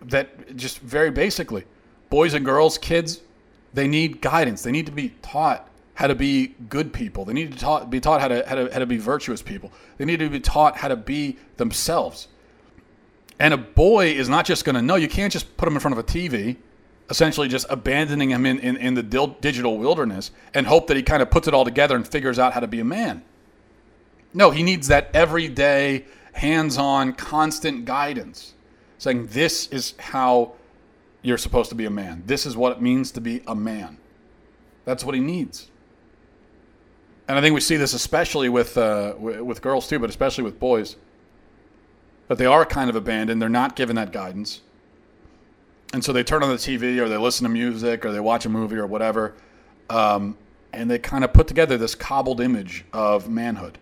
that 0.03 0.57
just 0.57 0.79
very 0.79 1.11
basically, 1.11 1.65
boys 2.11 2.33
and 2.33 2.45
girls, 2.45 2.79
kids, 2.79 3.21
they 3.75 3.89
need 3.89 4.21
guidance. 4.21 4.63
They 4.63 4.73
need 4.73 4.87
to 4.87 4.93
be 4.93 5.11
taught 5.21 5.69
how 5.95 6.07
to 6.07 6.15
be 6.15 6.55
good 6.69 6.93
people. 6.93 7.25
They 7.25 7.33
need 7.33 7.59
to 7.59 7.87
be 7.89 8.01
taught 8.01 8.21
how 8.21 8.29
to, 8.29 8.45
how, 8.47 8.55
to, 8.55 8.73
how 8.73 8.79
to 8.79 8.87
be 8.87 8.99
virtuous 8.99 9.43
people. 9.43 9.73
They 9.99 10.05
need 10.05 10.21
to 10.21 10.31
be 10.31 10.41
taught 10.41 10.77
how 10.77 10.89
to 10.89 10.97
be 10.97 11.39
themselves. 11.57 12.29
And 13.39 13.53
a 13.53 13.59
boy 13.59 14.09
is 14.09 14.29
not 14.29 14.47
just 14.47 14.65
going 14.65 14.77
to 14.77 14.83
know. 14.83 14.97
You 14.97 15.09
can't 15.09 15.33
just 15.33 15.57
put 15.57 15.69
him 15.69 15.75
in 15.75 15.81
front 15.81 15.99
of 15.99 15.99
a 15.99 16.07
TV, 16.07 16.57
essentially 17.11 17.49
just 17.49 17.67
abandoning 17.69 18.31
him 18.31 18.47
in, 18.47 18.59
in, 18.61 18.77
in 18.77 18.95
the 18.95 19.03
digital 19.41 19.79
wilderness 19.79 20.31
and 20.55 20.67
hope 20.67 20.87
that 20.87 20.97
he 20.97 21.03
kind 21.03 21.23
of 21.23 21.31
puts 21.31 21.47
it 21.47 21.55
all 21.55 21.65
together 21.65 21.97
and 21.97 22.07
figures 22.07 22.39
out 22.39 22.53
how 22.55 22.61
to 22.61 22.67
be 22.67 22.81
a 22.81 22.85
man. 22.85 23.23
No, 24.33 24.51
he 24.51 24.63
needs 24.63 24.89
that 24.89 25.11
everyday, 25.15 26.05
hands 26.33 26.79
on, 26.79 27.13
constant 27.13 27.85
guidance 27.85 28.55
saying, 28.99 29.29
This 29.29 29.69
is 29.69 29.95
how 29.99 30.53
you're 31.23 31.39
supposed 31.39 31.69
to 31.71 31.75
be 31.75 31.85
a 31.85 31.91
man. 31.91 32.23
This 32.27 32.47
is 32.47 32.57
what 32.57 32.73
it 32.73 32.81
means 32.81 33.11
to 33.13 33.21
be 33.21 33.43
a 33.47 33.55
man. 33.55 33.99
That's 34.85 35.05
what 35.05 35.15
he 35.15 35.21
needs. 35.21 35.71
And 37.29 37.37
I 37.37 37.41
think 37.41 37.55
we 37.55 37.61
see 37.61 37.77
this 37.77 37.93
especially 37.93 38.49
with, 38.49 38.79
uh, 38.79 39.15
with 39.19 39.61
girls 39.61 39.89
too, 39.89 39.99
but 39.99 40.09
especially 40.09 40.45
with 40.45 40.61
boys 40.61 40.97
that 42.29 42.39
they 42.39 42.47
are 42.47 42.65
kind 42.65 42.91
of 42.91 42.97
abandoned. 42.97 43.41
They're 43.41 43.49
not 43.49 43.77
given 43.77 43.97
that 43.97 44.13
guidance. 44.13 44.61
And 45.93 46.05
so 46.05 46.13
they 46.13 46.25
turn 46.25 46.43
on 46.43 46.51
the 46.51 46.57
TV 46.57 46.99
or 46.99 47.09
they 47.09 47.17
listen 47.17 47.45
to 47.45 47.49
music 47.49 48.05
or 48.05 48.13
they 48.13 48.21
watch 48.21 48.45
a 48.45 48.49
movie 48.49 48.77
or 48.77 48.87
whatever. 48.87 49.35
Um, 49.89 50.37
and 50.73 50.91
they 50.91 50.99
kind 50.99 51.25
of 51.25 51.33
put 51.33 51.47
together 51.47 51.79
this 51.79 51.95
cobbled 51.95 52.41
image 52.41 52.85
of 52.93 53.29
manhood, 53.29 53.79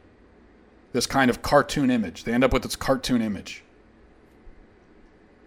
this 0.93 1.07
kind 1.07 1.31
of 1.31 1.43
cartoon 1.43 1.91
image. 1.91 2.25
They 2.25 2.33
end 2.33 2.45
up 2.45 2.53
with 2.53 2.63
this 2.63 2.77
cartoon 2.77 3.23
image. 3.23 3.65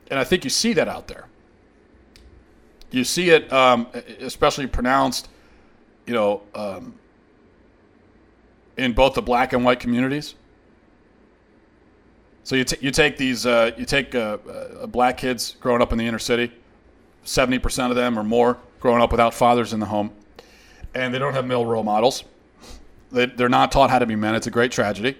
And 0.09 0.19
I 0.19 0.23
think 0.23 0.43
you 0.43 0.49
see 0.49 0.73
that 0.73 0.87
out 0.87 1.07
there. 1.07 1.27
You 2.91 3.03
see 3.03 3.29
it, 3.29 3.51
um, 3.51 3.87
especially 4.19 4.65
pronounced, 4.67 5.29
you 6.05 6.13
know, 6.13 6.41
um, 6.55 6.95
in 8.77 8.93
both 8.93 9.13
the 9.13 9.21
black 9.21 9.53
and 9.53 9.65
white 9.65 9.79
communities. 9.79 10.35
So 12.47 12.55
you, 12.55 12.63
t- 12.63 12.77
you 12.79 12.91
take 12.91 13.17
these 13.17 13.45
uh, 13.45 13.71
you 13.75 13.83
take 13.83 14.15
uh, 14.15 14.37
uh, 14.49 14.87
black 14.87 15.17
kids 15.17 15.57
growing 15.59 15.81
up 15.81 15.91
in 15.91 15.97
the 15.97 16.07
inner 16.07 16.17
city, 16.17 16.49
seventy 17.25 17.59
percent 17.59 17.91
of 17.91 17.97
them 17.97 18.17
or 18.17 18.23
more 18.23 18.57
growing 18.79 19.01
up 19.01 19.11
without 19.11 19.33
fathers 19.33 19.73
in 19.73 19.81
the 19.81 19.85
home, 19.85 20.11
and 20.95 21.13
they 21.13 21.19
don't 21.19 21.33
have 21.33 21.45
male 21.45 21.65
role 21.65 21.83
models. 21.83 22.23
They, 23.11 23.25
they're 23.25 23.49
not 23.49 23.73
taught 23.73 23.89
how 23.89 23.99
to 23.99 24.05
be 24.05 24.15
men. 24.15 24.33
It's 24.33 24.47
a 24.47 24.49
great 24.49 24.71
tragedy, 24.71 25.17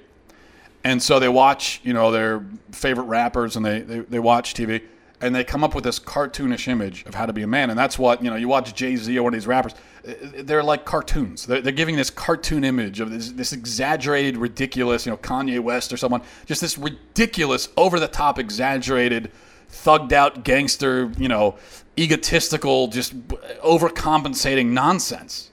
and 0.86 1.04
so 1.04 1.20
they 1.20 1.28
watch 1.28 1.82
you 1.84 1.92
know 1.92 2.12
their 2.12 2.46
favorite 2.72 3.08
rappers 3.08 3.58
and 3.58 3.66
they, 3.66 3.82
they, 3.82 4.00
they 4.00 4.20
watch 4.20 4.54
TV 4.54 4.84
and 5.20 5.36
they 5.36 5.44
come 5.44 5.66
up 5.66 5.76
with 5.76 5.84
this 5.84 6.00
cartoonish 6.00 6.70
image 6.70 7.04
of 7.08 7.16
how 7.16 7.26
to 7.26 7.34
be 7.34 7.42
a 7.42 7.48
man, 7.48 7.70
and 7.70 7.78
that's 7.78 8.00
what 8.00 8.24
you 8.24 8.30
know. 8.30 8.38
You 8.38 8.48
watch 8.48 8.74
Jay 8.74 8.96
Z 8.96 9.18
or 9.20 9.24
one 9.24 9.34
of 9.34 9.38
these 9.38 9.48
rappers; 9.48 9.74
they're 10.04 10.64
like 10.64 10.86
cartoons. 10.86 11.46
They're, 11.46 11.62
they're 11.62 11.72
giving 11.72 11.96
this 11.96 12.10
cartoon 12.10 12.64
image 12.64 13.00
of 13.00 13.12
this, 13.12 13.32
this, 13.32 13.54
exaggerated, 13.54 14.38
ridiculous, 14.38 15.06
you 15.06 15.12
know, 15.12 15.18
Kanye 15.18 15.60
West 15.60 15.92
or 15.92 15.98
someone, 15.98 16.22
just 16.46 16.62
this 16.62 16.78
ridiculous, 16.78 17.70
over 17.78 18.00
the 18.00 18.08
top, 18.08 18.40
exaggerated, 18.40 19.32
thugged 19.72 20.12
out 20.12 20.44
gangster, 20.44 21.12
you 21.18 21.28
know, 21.28 21.58
egotistical, 21.98 22.88
just 22.88 23.28
overcompensating 23.28 24.68
nonsense. 24.68 25.52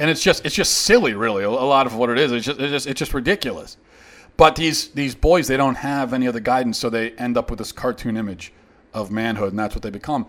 And 0.00 0.10
it's 0.10 0.22
just 0.22 0.44
it's 0.44 0.56
just 0.56 0.78
silly, 0.78 1.14
really. 1.14 1.44
A 1.44 1.50
lot 1.50 1.86
of 1.86 1.94
what 1.94 2.10
it 2.10 2.18
is, 2.18 2.32
it's 2.32 2.44
just 2.44 2.58
it's 2.58 2.72
just, 2.72 2.86
it's 2.88 2.98
just 2.98 3.14
ridiculous. 3.14 3.76
But 4.36 4.56
these 4.56 4.88
these 4.88 5.14
boys, 5.14 5.46
they 5.46 5.56
don't 5.56 5.76
have 5.76 6.12
any 6.12 6.26
other 6.26 6.40
guidance, 6.40 6.78
so 6.78 6.90
they 6.90 7.12
end 7.12 7.36
up 7.36 7.48
with 7.48 7.60
this 7.60 7.70
cartoon 7.70 8.16
image 8.16 8.52
of 8.92 9.12
manhood, 9.12 9.50
and 9.50 9.58
that's 9.58 9.74
what 9.74 9.82
they 9.82 9.90
become. 9.90 10.26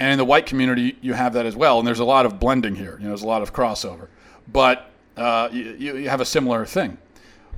And 0.00 0.12
in 0.12 0.18
the 0.18 0.24
white 0.24 0.46
community, 0.46 0.96
you 1.00 1.12
have 1.14 1.34
that 1.34 1.46
as 1.46 1.54
well. 1.54 1.78
And 1.78 1.86
there's 1.86 2.00
a 2.00 2.04
lot 2.04 2.26
of 2.26 2.40
blending 2.40 2.74
here. 2.74 2.96
You 2.98 3.04
know, 3.04 3.10
there's 3.10 3.22
a 3.22 3.26
lot 3.26 3.42
of 3.42 3.52
crossover. 3.52 4.08
But 4.52 4.90
uh, 5.16 5.48
you, 5.52 5.96
you 5.96 6.08
have 6.08 6.20
a 6.20 6.24
similar 6.24 6.66
thing, 6.66 6.98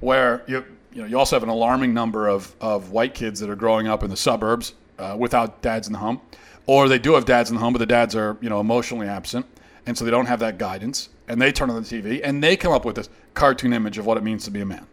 where 0.00 0.44
you 0.46 0.64
you 0.92 1.02
know 1.02 1.08
you 1.08 1.18
also 1.18 1.36
have 1.36 1.42
an 1.42 1.48
alarming 1.48 1.94
number 1.94 2.28
of 2.28 2.54
of 2.60 2.90
white 2.90 3.14
kids 3.14 3.40
that 3.40 3.50
are 3.50 3.56
growing 3.56 3.88
up 3.88 4.02
in 4.02 4.10
the 4.10 4.16
suburbs 4.16 4.74
uh, 4.98 5.16
without 5.18 5.62
dads 5.62 5.86
in 5.86 5.92
the 5.92 5.98
home, 5.98 6.20
or 6.66 6.88
they 6.88 6.98
do 6.98 7.14
have 7.14 7.24
dads 7.24 7.50
in 7.50 7.56
the 7.56 7.60
home, 7.60 7.72
but 7.72 7.78
the 7.78 7.86
dads 7.86 8.14
are 8.14 8.36
you 8.40 8.48
know 8.48 8.60
emotionally 8.60 9.08
absent, 9.08 9.46
and 9.86 9.96
so 9.96 10.04
they 10.04 10.10
don't 10.10 10.26
have 10.26 10.40
that 10.40 10.58
guidance, 10.58 11.08
and 11.28 11.40
they 11.40 11.50
turn 11.50 11.70
on 11.70 11.82
the 11.82 11.88
TV 11.88 12.20
and 12.22 12.42
they 12.42 12.56
come 12.56 12.72
up 12.72 12.84
with 12.84 12.96
this 12.96 13.08
cartoon 13.34 13.72
image 13.72 13.98
of 13.98 14.06
what 14.06 14.16
it 14.16 14.22
means 14.22 14.44
to 14.44 14.50
be 14.50 14.60
a 14.60 14.66
man. 14.66 14.86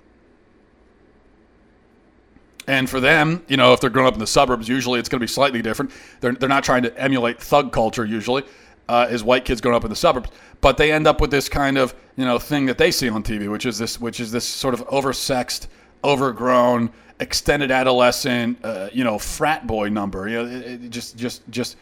And 2.68 2.90
for 2.90 3.00
them, 3.00 3.44
you 3.48 3.58
know, 3.58 3.74
if 3.74 3.82
they're 3.82 3.90
growing 3.90 4.08
up 4.08 4.14
in 4.14 4.20
the 4.20 4.28
suburbs, 4.28 4.70
usually 4.70 5.00
it's 5.00 5.10
going 5.10 5.20
to 5.20 5.24
be 5.24 5.32
slightly 5.32 5.62
different. 5.62 5.92
They're, 6.22 6.34
they're 6.34 6.50
not 6.50 6.64
trying 6.64 6.84
to 6.84 6.98
emulate 6.98 7.42
thug 7.42 7.74
culture 7.74 8.06
usually, 8.06 8.44
uh, 8.88 9.08
as 9.10 9.24
white 9.24 9.46
kids 9.46 9.62
growing 9.62 9.76
up 9.76 9.84
in 9.84 9.90
the 9.90 9.96
suburbs, 9.96 10.30
but 10.62 10.78
they 10.78 10.92
end 10.92 11.08
up 11.08 11.22
with 11.22 11.32
this 11.32 11.50
kind 11.50 11.78
of 11.78 11.96
you 12.16 12.26
know 12.26 12.38
thing 12.40 12.66
that 12.66 12.78
they 12.78 12.92
see 12.92 13.10
on 13.10 13.24
TV, 13.24 13.50
which 13.50 13.66
is 13.66 13.78
this 13.78 14.00
which 14.00 14.20
is 14.20 14.32
this 14.32 14.46
sort 14.46 14.74
of 14.74 14.86
oversexed, 14.88 15.68
overgrown, 16.04 16.92
extended 17.20 17.72
adolescent, 17.72 18.58
uh, 18.64 18.90
you 18.92 19.04
know, 19.04 19.18
frat 19.18 19.66
boy 19.66 19.90
number. 19.90 20.28
You 20.28 20.44
know, 20.44 20.46
it, 20.46 20.84
it 20.84 20.90
just 20.90 21.18
just 21.18 21.50
just 21.50 21.78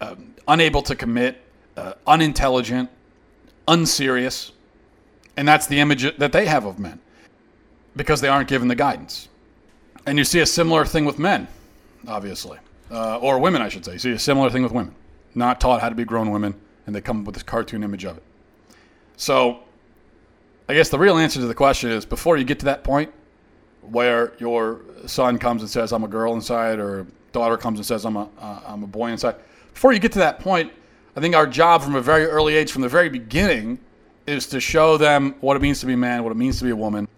um, 0.00 0.34
unable 0.48 0.82
to 0.82 0.94
commit, 0.94 1.40
uh, 1.76 1.94
unintelligent, 2.06 2.90
unserious, 3.68 4.52
and 5.36 5.46
that's 5.46 5.66
the 5.66 5.78
image 5.78 6.16
that 6.18 6.32
they 6.32 6.46
have 6.46 6.64
of 6.64 6.78
men 6.78 7.00
because 7.94 8.20
they 8.20 8.28
aren't 8.28 8.48
given 8.48 8.68
the 8.68 8.74
guidance. 8.74 9.28
And 10.06 10.18
you 10.18 10.24
see 10.24 10.38
a 10.40 10.46
similar 10.46 10.84
thing 10.84 11.04
with 11.04 11.18
men, 11.18 11.48
obviously, 12.06 12.58
uh, 12.92 13.18
or 13.18 13.40
women, 13.40 13.60
I 13.60 13.68
should 13.68 13.84
say. 13.84 13.94
You 13.94 13.98
see 13.98 14.12
a 14.12 14.18
similar 14.18 14.50
thing 14.50 14.62
with 14.62 14.70
women, 14.70 14.94
not 15.34 15.60
taught 15.60 15.80
how 15.80 15.88
to 15.88 15.96
be 15.96 16.04
grown 16.04 16.30
women, 16.30 16.54
and 16.86 16.94
they 16.94 17.00
come 17.00 17.20
up 17.20 17.26
with 17.26 17.34
this 17.34 17.42
cartoon 17.42 17.82
image 17.82 18.04
of 18.04 18.16
it. 18.16 18.22
So, 19.16 19.60
I 20.68 20.74
guess 20.74 20.88
the 20.88 20.98
real 20.98 21.18
answer 21.18 21.40
to 21.40 21.46
the 21.46 21.54
question 21.54 21.90
is 21.90 22.04
before 22.04 22.36
you 22.36 22.44
get 22.44 22.60
to 22.60 22.66
that 22.66 22.84
point 22.84 23.12
where 23.82 24.32
your 24.38 24.80
son 25.06 25.38
comes 25.38 25.62
and 25.62 25.70
says, 25.70 25.92
I'm 25.92 26.04
a 26.04 26.08
girl 26.08 26.34
inside, 26.34 26.78
or 26.78 27.06
daughter 27.32 27.56
comes 27.56 27.78
and 27.80 27.86
says, 27.86 28.04
I'm 28.04 28.16
a, 28.16 28.28
uh, 28.38 28.60
I'm 28.64 28.84
a 28.84 28.86
boy 28.86 29.10
inside, 29.10 29.36
before 29.74 29.92
you 29.92 29.98
get 29.98 30.12
to 30.12 30.18
that 30.20 30.38
point, 30.38 30.72
I 31.16 31.20
think 31.20 31.34
our 31.34 31.46
job 31.46 31.82
from 31.82 31.96
a 31.96 32.00
very 32.00 32.26
early 32.26 32.54
age, 32.54 32.70
from 32.70 32.82
the 32.82 32.88
very 32.88 33.08
beginning, 33.08 33.78
is 34.26 34.46
to 34.48 34.60
show 34.60 34.96
them 34.96 35.34
what 35.40 35.56
it 35.56 35.62
means 35.62 35.80
to 35.80 35.86
be 35.86 35.94
a 35.94 35.96
man, 35.96 36.22
what 36.22 36.30
it 36.30 36.36
means 36.36 36.58
to 36.58 36.64
be 36.64 36.70
a 36.70 36.76
woman, 36.76 37.08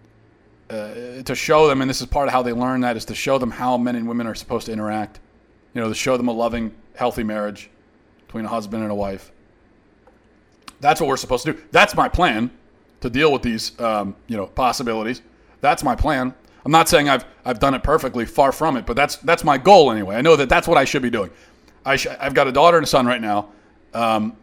uh, 0.69 1.23
to 1.23 1.35
show 1.35 1.67
them, 1.67 1.81
and 1.81 1.89
this 1.89 2.01
is 2.01 2.07
part 2.07 2.27
of 2.27 2.33
how 2.33 2.41
they 2.43 2.53
learn 2.53 2.81
that, 2.81 2.95
is 2.95 3.05
to 3.05 3.15
show 3.15 3.37
them 3.37 3.51
how 3.51 3.77
men 3.77 3.95
and 3.95 4.07
women 4.07 4.27
are 4.27 4.35
supposed 4.35 4.67
to 4.67 4.71
interact. 4.71 5.19
You 5.73 5.81
know, 5.81 5.89
to 5.89 5.95
show 5.95 6.17
them 6.17 6.27
a 6.27 6.31
loving, 6.31 6.73
healthy 6.95 7.23
marriage 7.23 7.69
between 8.25 8.45
a 8.45 8.47
husband 8.47 8.83
and 8.83 8.91
a 8.91 8.95
wife. 8.95 9.31
That's 10.79 11.01
what 11.01 11.07
we're 11.07 11.17
supposed 11.17 11.45
to 11.45 11.53
do. 11.53 11.61
That's 11.71 11.95
my 11.95 12.09
plan 12.09 12.51
to 13.01 13.09
deal 13.09 13.31
with 13.31 13.41
these, 13.41 13.79
um, 13.79 14.15
you 14.27 14.37
know, 14.37 14.47
possibilities. 14.47 15.21
That's 15.61 15.83
my 15.83 15.95
plan. 15.95 16.33
I'm 16.65 16.71
not 16.71 16.89
saying 16.89 17.09
I've 17.09 17.25
I've 17.45 17.59
done 17.59 17.73
it 17.73 17.83
perfectly, 17.83 18.25
far 18.25 18.51
from 18.51 18.77
it, 18.77 18.85
but 18.85 18.95
that's 18.95 19.17
that's 19.17 19.43
my 19.43 19.57
goal 19.57 19.91
anyway. 19.91 20.15
I 20.15 20.21
know 20.21 20.35
that 20.35 20.49
that's 20.49 20.67
what 20.67 20.77
I 20.77 20.85
should 20.85 21.01
be 21.01 21.09
doing. 21.09 21.31
I 21.85 21.95
sh- 21.95 22.07
I've 22.19 22.33
got 22.33 22.47
a 22.47 22.51
daughter 22.51 22.77
and 22.77 22.83
a 22.83 22.87
son 22.87 23.05
right 23.05 23.21
now, 23.21 23.49
um, 23.93 24.35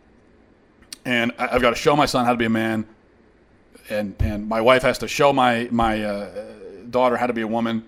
and 1.04 1.32
I've 1.38 1.62
got 1.62 1.70
to 1.70 1.76
show 1.76 1.94
my 1.94 2.06
son 2.06 2.24
how 2.24 2.32
to 2.32 2.38
be 2.38 2.46
a 2.46 2.50
man 2.50 2.86
and 3.90 4.14
and 4.20 4.48
my 4.48 4.60
wife 4.60 4.82
has 4.82 4.98
to 4.98 5.08
show 5.08 5.32
my 5.32 5.68
my 5.70 6.02
uh, 6.02 6.28
daughter 6.90 7.16
how 7.16 7.26
to 7.26 7.32
be 7.32 7.42
a 7.42 7.46
woman, 7.46 7.84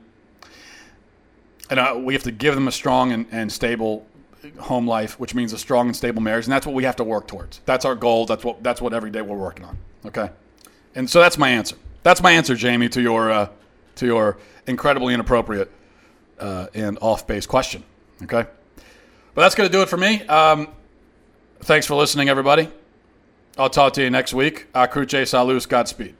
and 1.70 1.80
uh, 1.80 1.94
we 1.98 2.14
have 2.14 2.22
to 2.24 2.32
give 2.32 2.54
them 2.54 2.68
a 2.68 2.72
strong 2.72 3.12
and, 3.12 3.26
and 3.30 3.50
stable 3.50 4.06
home 4.58 4.86
life, 4.86 5.18
which 5.18 5.34
means 5.34 5.52
a 5.52 5.58
strong 5.58 5.86
and 5.86 5.96
stable 5.96 6.22
marriage, 6.22 6.46
and 6.46 6.52
that's 6.52 6.66
what 6.66 6.74
we 6.74 6.84
have 6.84 6.96
to 6.96 7.04
work 7.04 7.26
towards. 7.26 7.60
That's 7.64 7.84
our 7.84 7.94
goal. 7.94 8.26
That's 8.26 8.44
what 8.44 8.62
that's 8.62 8.80
what 8.80 8.92
every 8.92 9.10
day 9.10 9.22
we're 9.22 9.36
working 9.36 9.64
on. 9.64 9.78
Okay, 10.06 10.30
and 10.94 11.08
so 11.08 11.20
that's 11.20 11.38
my 11.38 11.48
answer. 11.48 11.76
That's 12.02 12.22
my 12.22 12.32
answer, 12.32 12.54
Jamie, 12.54 12.88
to 12.90 13.00
your 13.00 13.30
uh, 13.30 13.48
to 13.96 14.06
your 14.06 14.38
incredibly 14.66 15.14
inappropriate 15.14 15.70
uh, 16.38 16.68
and 16.74 16.98
off 17.00 17.26
base 17.26 17.46
question. 17.46 17.82
Okay, 18.22 18.46
but 19.34 19.42
that's 19.42 19.54
going 19.54 19.68
to 19.68 19.72
do 19.72 19.82
it 19.82 19.88
for 19.88 19.96
me. 19.96 20.22
Um, 20.26 20.68
thanks 21.60 21.86
for 21.86 21.94
listening, 21.94 22.28
everybody. 22.28 22.68
I'll 23.58 23.68
talk 23.68 23.92
to 23.94 24.02
you 24.02 24.10
next 24.10 24.32
week. 24.32 24.72
Akruche 24.72 25.26
Salus, 25.26 25.66
Godspeed. 25.66 26.18